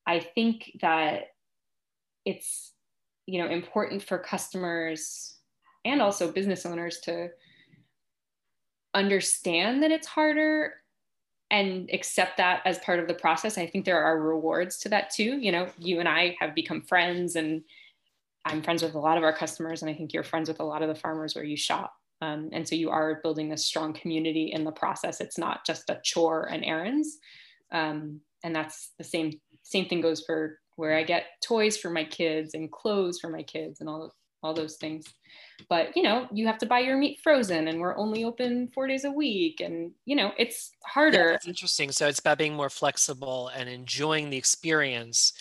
I 0.06 0.20
think 0.20 0.78
that 0.82 1.28
it's 2.26 2.74
you 3.26 3.41
know 3.41 3.50
important 3.50 4.04
for 4.04 4.17
customers 4.17 5.38
and 5.86 6.02
also 6.02 6.32
business 6.32 6.65
owners 6.65 7.00
to 7.04 7.30
understand 8.94 9.82
that 9.82 9.91
it's 9.91 10.08
harder 10.08 10.74
and 11.52 11.90
accept 11.94 12.38
that 12.38 12.62
as 12.66 12.80
part 12.80 13.00
of 13.00 13.08
the 13.08 13.14
process. 13.14 13.58
I 13.58 13.68
think 13.68 13.86
there 13.86 14.02
are 14.02 14.20
rewards 14.20 14.78
to 14.80 14.90
that 14.90 15.12
too. 15.12 15.38
You 15.40 15.52
know, 15.52 15.68
you 15.78 16.00
and 16.00 16.08
I 16.10 16.36
have 16.40 16.56
become 16.56 16.82
friends 16.82 17.36
and 17.36 17.62
I'm 18.46 18.64
friends 18.64 18.82
with 18.82 18.96
a 18.96 19.00
lot 19.00 19.18
of 19.18 19.24
our 19.24 19.34
customers, 19.34 19.84
and 19.84 19.92
I 19.92 19.94
think 19.94 20.14
you're 20.14 20.24
friends 20.24 20.50
with 20.50 20.60
a 20.60 20.64
lot 20.64 20.82
of 20.82 20.88
the 20.88 20.96
farmers 20.96 21.36
where 21.36 21.44
you 21.44 21.56
shop. 21.56 21.94
Um, 22.22 22.50
and 22.52 22.68
so 22.68 22.76
you 22.76 22.90
are 22.90 23.20
building 23.22 23.50
this 23.50 23.66
strong 23.66 23.94
community 23.94 24.52
in 24.52 24.64
the 24.64 24.72
process. 24.72 25.22
It's 25.22 25.38
not 25.38 25.66
just 25.66 25.90
a 25.90 26.00
chore 26.04 26.46
and 26.52 26.66
errands. 26.66 27.20
Um, 27.72 28.22
and 28.44 28.56
that's 28.56 28.92
the 28.98 29.04
same 29.04 29.40
same 29.64 29.86
thing 29.86 30.02
goes 30.02 30.24
for 30.26 30.58
where 30.76 30.98
I 30.98 31.04
get 31.04 31.26
toys 31.44 31.78
for 31.78 31.90
my 31.90 32.04
kids 32.04 32.54
and 32.56 32.72
clothes 32.72 33.20
for 33.20 33.30
my 33.30 33.44
kids 33.44 33.80
and 33.80 33.90
all 33.90 34.12
all 34.43 34.54
those 34.54 34.75
things. 34.75 35.06
But 35.69 35.95
you 35.95 36.04
know, 36.04 36.27
you 36.32 36.47
have 36.47 36.58
to 36.60 36.65
buy 36.65 36.80
your 36.80 36.97
meat 36.97 37.19
frozen, 37.23 37.67
and 37.67 37.80
we're 37.80 37.97
only 37.97 38.23
open 38.23 38.69
four 38.73 38.88
days 38.88 39.06
a 39.06 39.12
week, 39.12 39.60
and 39.60 39.91
you 40.06 40.15
know, 40.15 40.32
it's 40.38 40.71
harder. 40.84 41.39
Yeah, 41.43 41.49
interesting. 41.49 41.91
So 41.91 42.08
it's 42.08 42.19
about 42.19 42.38
being 42.38 42.56
more 42.56 42.69
flexible 42.69 43.49
and 43.56 43.69
enjoying 43.69 44.30
the 44.30 44.38
experience 44.38 45.34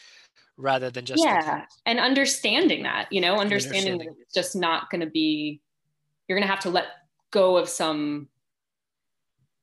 rather 0.60 0.90
than 0.90 1.04
just 1.04 1.24
yeah 1.24 1.64
and 1.86 1.98
understanding 1.98 2.82
that 2.82 3.10
you 3.10 3.20
know 3.20 3.38
understanding, 3.38 3.92
understanding. 3.92 4.08
that 4.08 4.20
it's 4.20 4.34
just 4.34 4.54
not 4.54 4.90
going 4.90 5.00
to 5.00 5.06
be 5.08 5.60
you're 6.28 6.38
going 6.38 6.46
to 6.46 6.52
have 6.52 6.62
to 6.62 6.70
let 6.70 6.84
go 7.30 7.56
of 7.56 7.68
some 7.68 8.28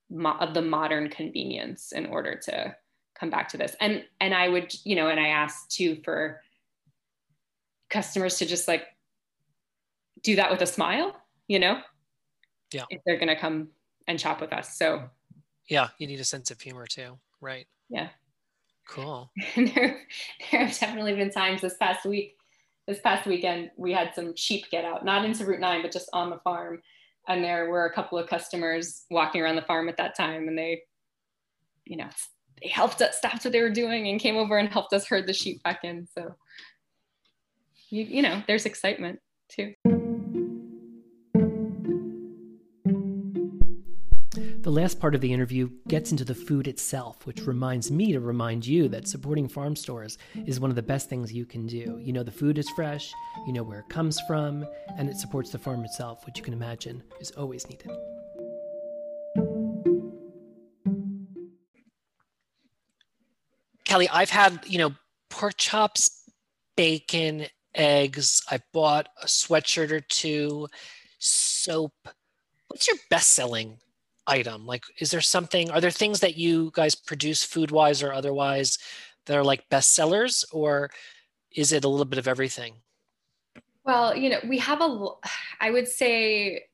mo- 0.10 0.38
of 0.40 0.54
the 0.54 0.62
modern 0.62 1.10
convenience 1.10 1.92
in 1.92 2.08
order 2.08 2.36
to 2.36 2.76
come 3.14 3.30
back 3.30 3.48
to 3.48 3.58
this 3.58 3.76
and 3.80 4.04
and 4.20 4.34
i 4.34 4.48
would 4.48 4.74
you 4.84 4.96
know 4.96 5.10
and 5.10 5.20
i 5.20 5.28
asked 5.28 5.70
too 5.70 5.98
for 6.04 6.42
customers 7.90 8.38
to 8.38 8.46
just 8.46 8.68
like 8.68 8.88
do 10.24 10.36
that 10.36 10.52
with 10.52 10.62
a 10.62 10.66
smile 10.66 11.16
you 11.48 11.60
know 11.60 11.80
yeah 12.74 12.84
if 12.90 13.02
they're 13.06 13.18
going 13.18 13.28
to 13.28 13.36
come 13.36 13.70
and 14.08 14.20
shop 14.20 14.42
with 14.42 14.54
us 14.54 14.78
so 14.78 15.04
yeah 15.70 15.90
you 15.98 16.08
need 16.08 16.20
a 16.20 16.26
sense 16.26 16.52
of 16.52 16.60
humor 16.60 16.86
too 16.86 17.18
right 17.42 17.68
yeah 17.90 18.10
Cool. 18.88 19.32
there, 19.56 20.02
there 20.52 20.66
have 20.66 20.80
definitely 20.80 21.14
been 21.14 21.30
times 21.30 21.62
this 21.62 21.76
past 21.78 22.06
week, 22.06 22.36
this 22.88 23.00
past 23.00 23.28
weekend, 23.28 23.72
we 23.78 23.92
had 23.92 24.16
some 24.16 24.36
sheep 24.36 24.66
get 24.72 24.86
out, 24.86 25.04
not 25.04 25.26
into 25.26 25.46
Route 25.46 25.60
9, 25.60 25.82
but 25.82 25.92
just 25.92 26.10
on 26.14 26.30
the 26.30 26.40
farm. 26.40 26.82
And 27.28 27.44
there 27.44 27.70
were 27.70 27.86
a 27.86 27.94
couple 27.94 28.18
of 28.18 28.30
customers 28.30 29.04
walking 29.12 29.42
around 29.42 29.58
the 29.58 29.62
farm 29.64 29.90
at 29.90 29.98
that 29.98 30.16
time, 30.16 30.48
and 30.48 30.58
they, 30.58 30.84
you 31.86 31.98
know, 31.98 32.08
they 32.62 32.70
helped 32.70 33.02
us, 33.02 33.18
stopped 33.18 33.44
what 33.44 33.52
they 33.52 33.62
were 33.62 33.70
doing, 33.70 34.08
and 34.08 34.20
came 34.20 34.38
over 34.38 34.58
and 34.58 34.70
helped 34.70 34.94
us 34.94 35.06
herd 35.06 35.28
the 35.28 35.34
sheep 35.34 35.62
back 35.64 35.84
in. 35.84 36.08
So, 36.18 36.36
you, 37.90 38.04
you 38.04 38.22
know, 38.22 38.42
there's 38.48 38.66
excitement 38.66 39.20
too. 39.50 39.74
Last 44.82 45.00
part 45.00 45.16
of 45.16 45.22
the 45.22 45.34
interview 45.34 45.68
gets 45.88 46.12
into 46.12 46.24
the 46.24 46.36
food 46.36 46.68
itself, 46.68 47.26
which 47.26 47.48
reminds 47.48 47.90
me 47.90 48.12
to 48.12 48.20
remind 48.20 48.64
you 48.64 48.88
that 48.88 49.08
supporting 49.08 49.48
farm 49.48 49.76
stores 49.76 50.20
is 50.46 50.60
one 50.60 50.70
of 50.70 50.76
the 50.76 50.84
best 50.84 51.10
things 51.10 51.34
you 51.34 51.48
can 51.48 51.66
do. 51.66 52.00
You 52.00 52.14
know 52.14 52.22
the 52.22 52.32
food 52.32 52.60
is 52.60 52.70
fresh, 52.70 53.12
you 53.48 53.54
know 53.54 53.64
where 53.64 53.80
it 53.80 53.90
comes 53.90 54.20
from, 54.28 54.64
and 54.96 55.10
it 55.10 55.18
supports 55.18 55.50
the 55.50 55.58
farm 55.58 55.84
itself, 55.84 56.28
which 56.28 56.38
you 56.38 56.44
can 56.44 56.54
imagine 56.54 57.02
is 57.20 57.32
always 57.32 57.68
needed. 57.68 57.90
Kelly, 63.84 64.08
I've 64.10 64.30
had, 64.30 64.60
you 64.68 64.78
know, 64.78 64.92
pork 65.32 65.58
chops, 65.58 66.30
bacon, 66.76 67.48
eggs. 67.74 68.44
I 68.52 68.60
bought 68.74 69.10
a 69.24 69.26
sweatshirt 69.26 69.90
or 69.90 70.02
two, 70.02 70.68
soap. 71.18 71.94
What's 72.68 72.88
your 72.88 72.98
best 73.10 73.32
selling 73.32 73.80
item? 74.28 74.66
Like, 74.66 74.84
is 75.00 75.12
there 75.12 75.22
something, 75.22 75.72
are 75.72 75.82
there 75.82 75.92
things 75.92 76.20
that 76.20 76.38
you 76.38 76.72
guys 76.74 76.96
produce 76.96 77.44
food 77.44 77.72
wise 77.72 78.04
or 78.04 78.14
otherwise 78.14 78.78
that 79.26 79.38
are 79.38 79.44
like 79.44 79.70
bestsellers, 79.70 80.46
or 80.52 80.90
is 81.56 81.72
it 81.72 81.84
a 81.84 81.88
little 81.88 82.06
bit 82.06 82.20
of 82.20 82.28
everything? 82.28 82.76
Well, 83.84 84.16
you 84.16 84.30
know, 84.30 84.40
we 84.48 84.58
have 84.60 84.82
a, 84.82 85.08
I 85.62 85.72
would 85.72 85.88
say 85.88 86.66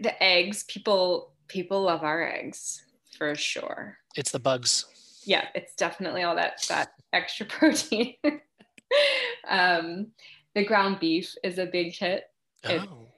the 0.00 0.22
eggs, 0.22 0.64
people, 0.64 1.32
people 1.48 1.82
love 1.82 2.02
our 2.02 2.26
eggs 2.26 2.84
for 3.16 3.34
sure. 3.34 3.98
It's 4.16 4.30
the 4.30 4.38
bugs. 4.38 4.86
Yeah, 5.24 5.46
it's 5.54 5.74
definitely 5.74 6.22
all 6.22 6.36
that, 6.36 6.64
that 6.68 6.92
extra 7.12 7.46
protein. 7.48 8.14
um, 9.48 10.08
the 10.54 10.64
ground 10.64 10.98
beef 11.00 11.34
is 11.44 11.58
a 11.58 11.66
big 11.66 11.94
hit. 11.94 12.24
Oh 12.64 13.09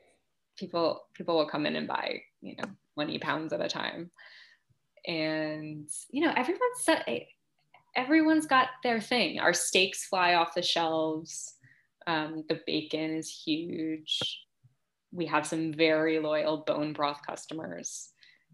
people 0.57 1.03
people 1.15 1.37
will 1.37 1.49
come 1.49 1.67
in 1.67 1.77
and 1.77 1.89
buy 1.89 2.21
you 2.41 2.57
know 2.57 2.69
20 2.95 3.19
pounds 3.19 3.53
at 3.53 3.61
a 3.61 3.69
time. 3.69 4.11
And 5.07 5.89
you 6.11 6.25
know 6.25 6.33
everyone's 6.37 6.81
set, 6.81 7.09
everyone's 7.97 8.47
got 8.47 8.69
their 8.83 9.01
thing. 9.01 9.41
Our 9.41 9.55
steaks 9.55 10.07
fly 10.07 10.35
off 10.35 10.55
the 10.55 10.63
shelves. 10.63 11.55
Um, 12.07 12.45
the 12.49 12.61
bacon 12.67 13.17
is 13.17 13.31
huge. 13.31 14.19
We 15.13 15.27
have 15.27 15.47
some 15.47 15.73
very 15.73 16.19
loyal 16.19 16.65
bone 16.67 16.93
broth 16.93 17.21
customers. 17.27 18.11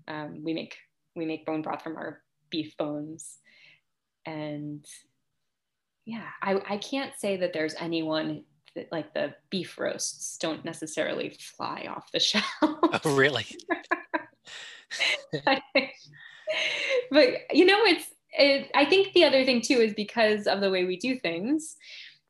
Um, 0.07 0.43
we 0.43 0.55
make 0.55 0.77
we 1.15 1.27
make 1.27 1.47
bone 1.47 1.63
broth 1.63 1.83
from 1.83 1.97
our 1.97 2.23
beef 2.51 2.77
bones. 2.77 3.39
And 4.27 4.85
yeah 6.09 6.27
I, 6.43 6.61
I 6.69 6.77
can't 6.79 7.13
say 7.19 7.37
that 7.37 7.53
there's 7.53 7.75
anyone 7.79 8.45
like 8.91 9.15
the 9.15 9.35
beef 9.51 9.79
roasts 9.79 10.39
don't 10.39 10.65
necessarily 10.65 11.31
fly 11.41 11.87
off 11.89 12.11
the 12.13 12.21
shelf. 12.21 12.45
Oh, 12.63 13.15
really? 13.15 13.47
but 15.45 15.63
you 17.53 17.65
know, 17.67 17.85
it's. 17.85 18.07
It, 18.33 18.71
I 18.75 18.85
think 18.85 19.13
the 19.15 19.25
other 19.25 19.45
thing 19.45 19.63
too 19.63 19.79
is 19.79 19.95
because 19.95 20.47
of 20.47 20.61
the 20.61 20.71
way 20.71 20.85
we 20.85 20.97
do 20.97 21.19
things, 21.19 21.77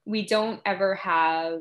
we 0.04 0.24
don't 0.24 0.60
ever 0.64 0.94
have, 0.94 1.60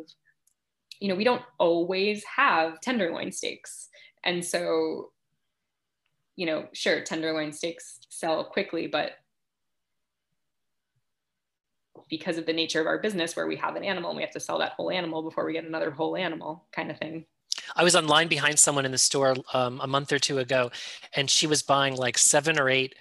you 0.99 1.09
know, 1.09 1.15
we 1.15 1.23
don't 1.23 1.41
always 1.57 2.23
have 2.23 2.79
tenderloin 2.81 3.31
steaks, 3.31 3.89
and 4.23 4.43
so, 4.45 5.11
you 6.35 6.45
know, 6.45 6.67
sure, 6.73 7.01
tenderloin 7.01 7.51
steaks 7.51 7.99
sell 8.09 8.45
quickly, 8.45 8.87
but 8.87 9.11
because 12.09 12.37
of 12.37 12.45
the 12.45 12.53
nature 12.53 12.81
of 12.81 12.87
our 12.87 12.99
business 12.99 13.35
where 13.35 13.47
we 13.47 13.55
have 13.55 13.75
an 13.75 13.83
animal 13.83 14.09
and 14.09 14.17
we 14.17 14.23
have 14.23 14.31
to 14.31 14.39
sell 14.39 14.59
that 14.59 14.73
whole 14.73 14.91
animal 14.91 15.21
before 15.21 15.45
we 15.45 15.53
get 15.53 15.65
another 15.65 15.91
whole 15.91 16.15
animal 16.15 16.65
kind 16.71 16.91
of 16.91 16.97
thing. 16.97 17.25
I 17.75 17.83
was 17.83 17.95
online 17.95 18.27
behind 18.27 18.59
someone 18.59 18.85
in 18.85 18.91
the 18.91 18.97
store 18.97 19.35
um, 19.53 19.79
a 19.81 19.87
month 19.87 20.11
or 20.11 20.19
two 20.19 20.39
ago 20.39 20.71
and 21.15 21.29
she 21.29 21.47
was 21.47 21.61
buying 21.63 21.95
like 21.95 22.17
seven 22.17 22.59
or 22.59 22.69
eight 22.69 22.95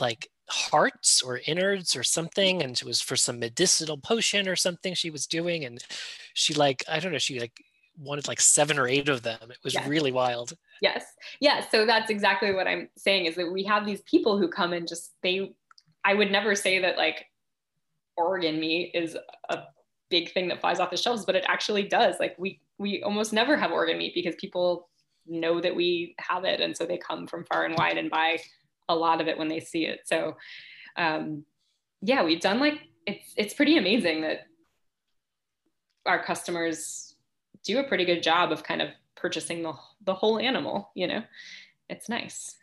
like 0.00 0.28
hearts 0.48 1.22
or 1.22 1.40
innards 1.46 1.96
or 1.96 2.02
something 2.02 2.62
and 2.62 2.72
it 2.72 2.84
was 2.84 3.00
for 3.00 3.16
some 3.16 3.38
medicinal 3.38 3.98
potion 3.98 4.48
or 4.48 4.56
something 4.56 4.94
she 4.94 5.10
was 5.10 5.26
doing 5.26 5.64
and 5.64 5.84
she 6.32 6.54
like 6.54 6.82
i 6.88 6.98
don't 6.98 7.12
know 7.12 7.18
she 7.18 7.38
like 7.38 7.62
wanted 7.98 8.28
like 8.28 8.40
seven 8.40 8.78
or 8.78 8.86
eight 8.86 9.08
of 9.08 9.22
them. 9.22 9.50
It 9.50 9.58
was 9.64 9.74
yes. 9.74 9.88
really 9.88 10.12
wild. 10.12 10.52
Yes. 10.80 11.04
Yeah 11.40 11.66
so 11.68 11.84
that's 11.84 12.10
exactly 12.10 12.54
what 12.54 12.66
i'm 12.66 12.88
saying 12.96 13.26
is 13.26 13.34
that 13.36 13.52
we 13.52 13.64
have 13.64 13.84
these 13.84 14.02
people 14.02 14.38
who 14.38 14.48
come 14.48 14.72
and 14.72 14.86
just 14.86 15.12
they 15.22 15.52
i 16.04 16.14
would 16.14 16.30
never 16.30 16.54
say 16.54 16.78
that 16.80 16.96
like 16.96 17.26
organ 18.18 18.60
meat 18.60 18.90
is 18.94 19.16
a 19.48 19.58
big 20.10 20.32
thing 20.32 20.48
that 20.48 20.60
flies 20.60 20.80
off 20.80 20.90
the 20.90 20.96
shelves, 20.96 21.24
but 21.24 21.36
it 21.36 21.44
actually 21.46 21.84
does. 21.84 22.16
Like 22.20 22.34
we 22.38 22.60
we 22.78 23.02
almost 23.02 23.32
never 23.32 23.56
have 23.56 23.72
organ 23.72 23.98
meat 23.98 24.14
because 24.14 24.34
people 24.36 24.88
know 25.26 25.60
that 25.60 25.74
we 25.74 26.14
have 26.18 26.44
it, 26.44 26.60
and 26.60 26.76
so 26.76 26.84
they 26.84 26.98
come 26.98 27.26
from 27.26 27.44
far 27.44 27.64
and 27.64 27.76
wide 27.76 27.98
and 27.98 28.10
buy 28.10 28.38
a 28.88 28.94
lot 28.94 29.20
of 29.20 29.28
it 29.28 29.38
when 29.38 29.48
they 29.48 29.60
see 29.60 29.86
it. 29.86 30.00
So 30.04 30.36
um, 30.96 31.44
yeah, 32.02 32.22
we've 32.24 32.40
done 32.40 32.60
like 32.60 32.80
it's 33.06 33.32
it's 33.36 33.54
pretty 33.54 33.78
amazing 33.78 34.22
that 34.22 34.40
our 36.06 36.22
customers 36.22 37.14
do 37.64 37.78
a 37.78 37.84
pretty 37.84 38.04
good 38.04 38.22
job 38.22 38.52
of 38.52 38.62
kind 38.62 38.82
of 38.82 38.90
purchasing 39.14 39.62
the 39.62 39.72
the 40.04 40.14
whole 40.14 40.38
animal. 40.38 40.90
You 40.94 41.06
know, 41.06 41.22
it's 41.88 42.08
nice 42.08 42.56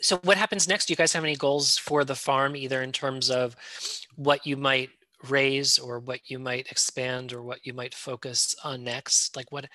so 0.00 0.18
what 0.18 0.36
happens 0.36 0.68
next? 0.68 0.86
Do 0.86 0.92
you 0.92 0.96
guys 0.96 1.12
have 1.12 1.24
any 1.24 1.36
goals 1.36 1.78
for 1.78 2.04
the 2.04 2.14
farm 2.14 2.56
either 2.56 2.82
in 2.82 2.92
terms 2.92 3.30
of 3.30 3.56
what 4.16 4.46
you 4.46 4.56
might 4.56 4.90
raise 5.28 5.78
or 5.78 5.98
what 5.98 6.20
you 6.30 6.38
might 6.38 6.70
expand 6.70 7.32
or 7.32 7.42
what 7.42 7.64
you 7.64 7.72
might 7.72 7.94
focus 7.94 8.54
on 8.64 8.84
next? 8.84 9.36
Like 9.36 9.50
what 9.50 9.66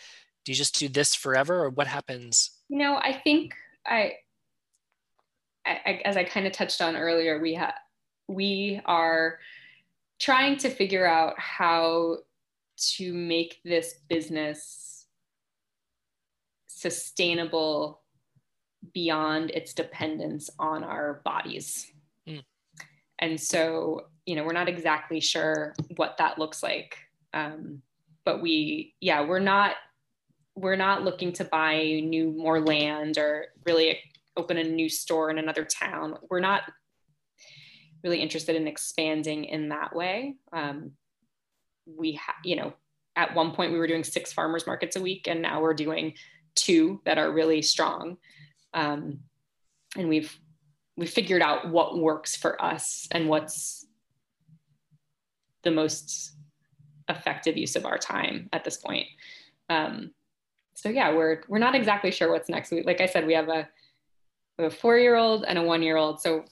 do 0.45 0.51
you 0.51 0.55
just 0.55 0.77
do 0.77 0.87
this 0.87 1.15
forever 1.15 1.63
or 1.63 1.69
what 1.69 1.87
happens? 1.87 2.51
You 2.69 2.77
know 2.79 2.95
i 2.95 3.13
think 3.13 3.53
i, 3.85 4.13
I 5.65 6.01
as 6.05 6.17
i 6.17 6.23
kind 6.23 6.47
of 6.47 6.53
touched 6.53 6.81
on 6.81 6.95
earlier 6.95 7.39
we 7.39 7.53
have 7.53 7.75
we 8.27 8.81
are 8.85 9.39
trying 10.19 10.57
to 10.57 10.69
figure 10.69 11.05
out 11.05 11.37
how 11.37 12.17
to 12.95 13.13
make 13.13 13.59
this 13.63 13.95
business 14.09 15.05
sustainable 16.67 18.01
beyond 18.93 19.51
its 19.51 19.73
dependence 19.73 20.49
on 20.59 20.83
our 20.83 21.21
bodies. 21.23 21.91
Mm. 22.27 22.43
And 23.19 23.39
so, 23.39 24.07
you 24.25 24.35
know, 24.35 24.43
we're 24.43 24.53
not 24.53 24.67
exactly 24.67 25.19
sure 25.19 25.73
what 25.95 26.17
that 26.17 26.37
looks 26.37 26.61
like. 26.61 26.97
Um, 27.33 27.81
but 28.25 28.41
we, 28.41 28.95
yeah, 28.99 29.25
we're 29.25 29.39
not, 29.39 29.75
we're 30.55 30.75
not 30.75 31.03
looking 31.03 31.31
to 31.33 31.45
buy 31.45 32.01
new, 32.03 32.31
more 32.31 32.59
land 32.59 33.17
or 33.17 33.47
really 33.65 33.99
open 34.37 34.57
a 34.57 34.63
new 34.63 34.89
store 34.89 35.29
in 35.29 35.37
another 35.37 35.65
town. 35.65 36.17
We're 36.29 36.39
not 36.39 36.63
really 38.03 38.19
interested 38.19 38.55
in 38.55 38.67
expanding 38.67 39.45
in 39.45 39.69
that 39.69 39.95
way. 39.95 40.35
Um, 40.51 40.91
we, 41.85 42.13
ha- 42.13 42.35
you 42.43 42.55
know, 42.55 42.73
at 43.15 43.35
one 43.35 43.51
point 43.51 43.71
we 43.71 43.77
were 43.77 43.87
doing 43.87 44.03
six 44.03 44.33
farmers 44.33 44.67
markets 44.67 44.95
a 44.95 45.01
week, 45.01 45.27
and 45.27 45.41
now 45.41 45.61
we're 45.61 45.73
doing 45.73 46.13
two 46.55 47.01
that 47.05 47.17
are 47.17 47.31
really 47.31 47.61
strong 47.61 48.17
um, 48.73 49.19
and 49.97 50.09
we've 50.09 50.37
we 50.95 51.07
figured 51.07 51.41
out 51.41 51.69
what 51.69 51.97
works 51.97 52.35
for 52.35 52.61
us 52.63 53.07
and 53.11 53.27
what's 53.27 53.87
the 55.63 55.71
most 55.71 56.35
effective 57.09 57.57
use 57.57 57.75
of 57.75 57.85
our 57.85 57.97
time 57.97 58.47
at 58.53 58.63
this 58.63 58.77
point. 58.77 59.07
Um, 59.69 60.11
so 60.75 60.89
yeah, 60.89 61.13
we're 61.13 61.41
we're 61.47 61.59
not 61.59 61.75
exactly 61.75 62.11
sure 62.11 62.31
what's 62.31 62.49
next. 62.49 62.71
We, 62.71 62.83
like 62.83 63.01
I 63.01 63.05
said, 63.05 63.25
we 63.25 63.33
have 63.33 63.49
a, 63.49 63.67
we 64.57 64.63
have 64.63 64.73
a 64.73 64.75
four 64.75 64.97
year 64.97 65.15
old 65.15 65.45
and 65.45 65.57
a 65.57 65.63
one 65.63 65.81
year 65.81 65.97
old. 65.97 66.21
So 66.21 66.45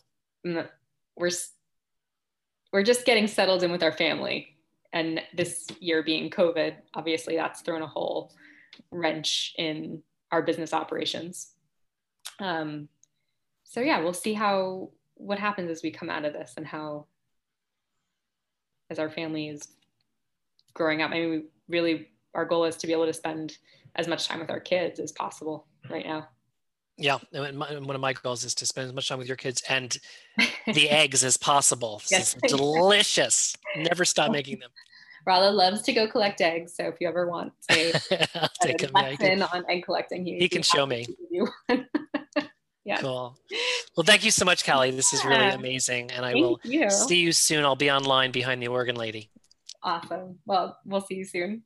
we're 0.43 1.31
we're 2.71 2.83
just 2.83 3.05
getting 3.05 3.27
settled 3.27 3.63
in 3.63 3.71
with 3.71 3.83
our 3.83 3.91
family. 3.91 4.55
And 4.93 5.21
this 5.33 5.67
year 5.79 6.03
being 6.03 6.29
COVID, 6.29 6.75
obviously 6.93 7.35
that's 7.35 7.61
thrown 7.61 7.81
a 7.81 7.87
whole 7.87 8.33
wrench 8.91 9.53
in 9.57 10.01
our 10.31 10.41
business 10.41 10.73
operations. 10.73 11.53
Um, 12.41 12.89
so 13.63 13.79
yeah, 13.79 14.01
we'll 14.01 14.13
see 14.13 14.33
how 14.33 14.89
what 15.15 15.39
happens 15.39 15.69
as 15.69 15.83
we 15.83 15.91
come 15.91 16.09
out 16.09 16.25
of 16.25 16.33
this 16.33 16.55
and 16.57 16.65
how 16.65 17.05
as 18.89 18.99
our 18.99 19.09
family 19.09 19.47
is 19.47 19.67
growing 20.73 21.01
up. 21.01 21.11
I 21.11 21.19
mean, 21.19 21.29
we 21.29 21.43
really 21.69 22.09
our 22.33 22.45
goal 22.45 22.65
is 22.65 22.75
to 22.77 22.87
be 22.87 22.93
able 22.93 23.05
to 23.05 23.13
spend 23.13 23.57
as 23.95 24.07
much 24.07 24.27
time 24.27 24.39
with 24.39 24.49
our 24.49 24.59
kids 24.59 24.99
as 24.99 25.11
possible 25.11 25.67
right 25.89 26.05
now. 26.05 26.27
Yeah, 26.97 27.17
and 27.33 27.59
one 27.59 27.95
of 27.95 28.01
my 28.01 28.13
goals 28.13 28.43
is 28.43 28.53
to 28.55 28.65
spend 28.65 28.87
as 28.87 28.93
much 28.93 29.09
time 29.09 29.17
with 29.17 29.27
your 29.27 29.37
kids 29.37 29.63
and 29.69 29.97
the 30.67 30.89
eggs 30.89 31.23
as 31.23 31.37
possible. 31.37 32.01
yes. 32.11 32.35
Delicious. 32.47 33.55
Never 33.75 34.05
stop 34.05 34.31
making 34.39 34.59
them. 34.59 34.69
Rollo 35.25 35.51
loves 35.51 35.83
to 35.83 35.93
go 35.93 36.07
collect 36.07 36.41
eggs, 36.41 36.75
so 36.75 36.85
if 36.85 36.95
you 36.99 37.07
ever 37.07 37.27
want 37.27 37.53
to 37.69 38.01
a, 38.11 38.49
a 38.71 38.91
lesson 38.91 39.43
on 39.43 39.63
egg 39.69 39.83
collecting, 39.85 40.25
he, 40.25 40.39
he 40.39 40.49
can 40.49 40.63
show 40.63 40.85
me. 40.85 41.05
Yeah. 42.85 42.97
Cool. 42.99 43.37
Well, 43.97 44.05
thank 44.05 44.23
you 44.23 44.31
so 44.31 44.45
much, 44.45 44.63
Kallie. 44.63 44.95
This 44.95 45.11
is 45.11 45.25
really 45.25 45.49
amazing. 45.49 46.11
And 46.11 46.25
I 46.25 46.31
thank 46.31 46.45
will 46.45 46.59
you. 46.63 46.89
see 46.89 47.17
you 47.17 47.33
soon. 47.33 47.65
I'll 47.65 47.75
be 47.75 47.91
online 47.91 48.31
behind 48.31 48.63
the 48.63 48.69
organ 48.69 48.95
lady. 48.95 49.29
Awesome. 49.83 50.39
Well, 50.45 50.77
we'll 50.85 51.01
see 51.01 51.15
you 51.15 51.25
soon. 51.25 51.63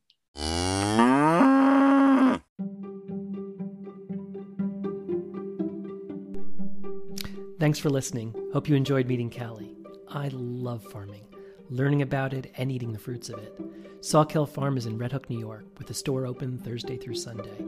Thanks 7.58 7.78
for 7.78 7.90
listening. 7.90 8.34
Hope 8.52 8.68
you 8.68 8.74
enjoyed 8.74 9.06
meeting 9.06 9.30
Kallie. 9.30 9.76
I 10.08 10.28
love 10.32 10.82
farming, 10.84 11.26
learning 11.70 12.02
about 12.02 12.34
it 12.34 12.52
and 12.56 12.70
eating 12.70 12.92
the 12.92 12.98
fruits 12.98 13.28
of 13.28 13.38
it. 13.38 13.58
Sawkill 14.02 14.46
Farm 14.48 14.76
is 14.76 14.86
in 14.86 14.98
Red 14.98 15.12
Hook, 15.12 15.30
New 15.30 15.38
York, 15.38 15.64
with 15.78 15.90
a 15.90 15.94
store 15.94 16.26
open 16.26 16.58
Thursday 16.58 16.96
through 16.96 17.14
Sunday. 17.14 17.64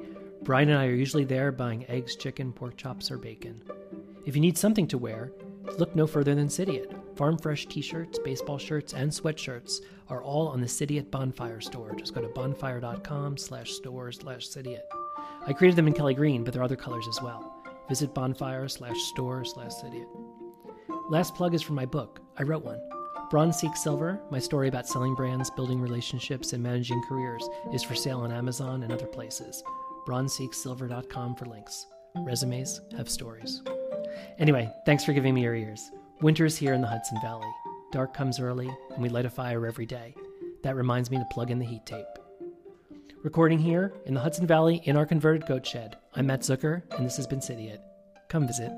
Brian 0.49 0.71
and 0.71 0.79
I 0.79 0.87
are 0.87 0.95
usually 0.95 1.27
there 1.27 1.53
buying 1.53 1.85
eggs, 1.91 2.17
chicken, 2.17 2.55
pork 2.55 2.79
chops, 2.79 3.11
or 3.11 3.19
bacon. 3.19 3.63
If 4.25 4.35
you 4.35 4.41
need 4.41 4.57
something 4.57 4.87
to 4.87 4.97
wear, 4.97 5.31
look 5.77 5.95
no 5.95 6.07
further 6.07 6.35
than 6.35 6.49
Cidiot. 6.49 6.91
Farm 7.17 7.37
fresh 7.37 7.67
t 7.67 7.83
shirts, 7.83 8.19
baseball 8.19 8.57
shirts, 8.57 8.95
and 8.95 9.11
sweatshirts 9.11 9.83
are 10.09 10.23
all 10.23 10.49
on 10.49 10.63
the 10.63 10.67
Cidiot 10.67 11.11
Bonfire 11.11 11.61
store. 11.61 11.95
Just 11.97 12.15
go 12.15 12.23
to 12.23 12.29
bonfire.com 12.29 13.37
slash 13.37 13.73
store 13.73 14.11
slash 14.11 14.49
Cidiot. 14.49 14.89
I 15.47 15.53
created 15.53 15.77
them 15.77 15.87
in 15.87 15.93
Kelly 15.93 16.15
Green, 16.15 16.45
but 16.45 16.55
there 16.55 16.63
are 16.63 16.65
other 16.65 16.77
colors 16.77 17.07
as 17.09 17.21
well. 17.21 17.55
Visit 17.91 18.15
bonfire 18.15 18.69
slash 18.69 18.99
store 19.03 19.45
slash 19.45 19.75
Cidiot. 19.75 20.09
Last 21.11 21.35
plug 21.35 21.53
is 21.53 21.61
for 21.61 21.75
my 21.75 21.85
book. 21.85 22.23
I 22.39 22.45
wrote 22.45 22.65
one. 22.65 22.81
Bronze 23.29 23.59
Seeks 23.59 23.83
Silver, 23.83 24.19
my 24.31 24.39
story 24.39 24.69
about 24.69 24.89
selling 24.89 25.15
brands, 25.15 25.51
building 25.51 25.79
relationships, 25.79 26.55
and 26.55 26.63
managing 26.63 27.03
careers, 27.07 27.47
is 27.71 27.83
for 27.83 27.95
sale 27.95 28.21
on 28.21 28.33
Amazon 28.33 28.83
and 28.83 28.91
other 28.91 29.07
places 29.07 29.63
bronzeseeksilver.com 30.09 31.37
for 31.37 31.45
links. 31.45 31.87
Resumes 32.17 32.81
have 32.97 33.11
stories. 33.11 33.63
Anyway, 34.39 34.73
thanks 34.87 35.05
for 35.05 35.13
giving 35.13 35.35
me 35.35 35.43
your 35.43 35.55
ears. 35.55 35.91
Winter 36.23 36.47
is 36.47 36.57
here 36.57 36.73
in 36.73 36.81
the 36.81 36.87
Hudson 36.87 37.19
Valley. 37.21 37.51
Dark 37.93 38.15
comes 38.15 38.41
early, 38.41 38.71
and 38.95 39.03
we 39.03 39.09
light 39.09 39.27
a 39.27 39.31
fire 39.31 39.67
every 39.67 39.87
day. 39.87 40.15
That 40.63 40.77
reminds 40.77 41.11
me 41.11 41.19
to 41.19 41.25
plug 41.31 41.51
in 41.51 41.59
the 41.59 41.65
heat 41.65 41.85
tape. 41.87 42.07
Recording 43.23 43.59
here 43.59 43.93
in 44.07 44.15
the 44.15 44.21
Hudson 44.21 44.47
Valley 44.47 44.81
in 44.85 44.97
our 44.97 45.07
converted 45.07 45.47
goat 45.47 45.67
shed, 45.67 45.97
I'm 46.15 46.27
Mat 46.27 46.41
Zucker, 46.41 46.83
and 46.97 47.05
this 47.05 47.17
has 47.17 47.27
been 47.27 47.41
Cidiot. 47.41 47.81
Come 48.29 48.47
visit. 48.47 48.73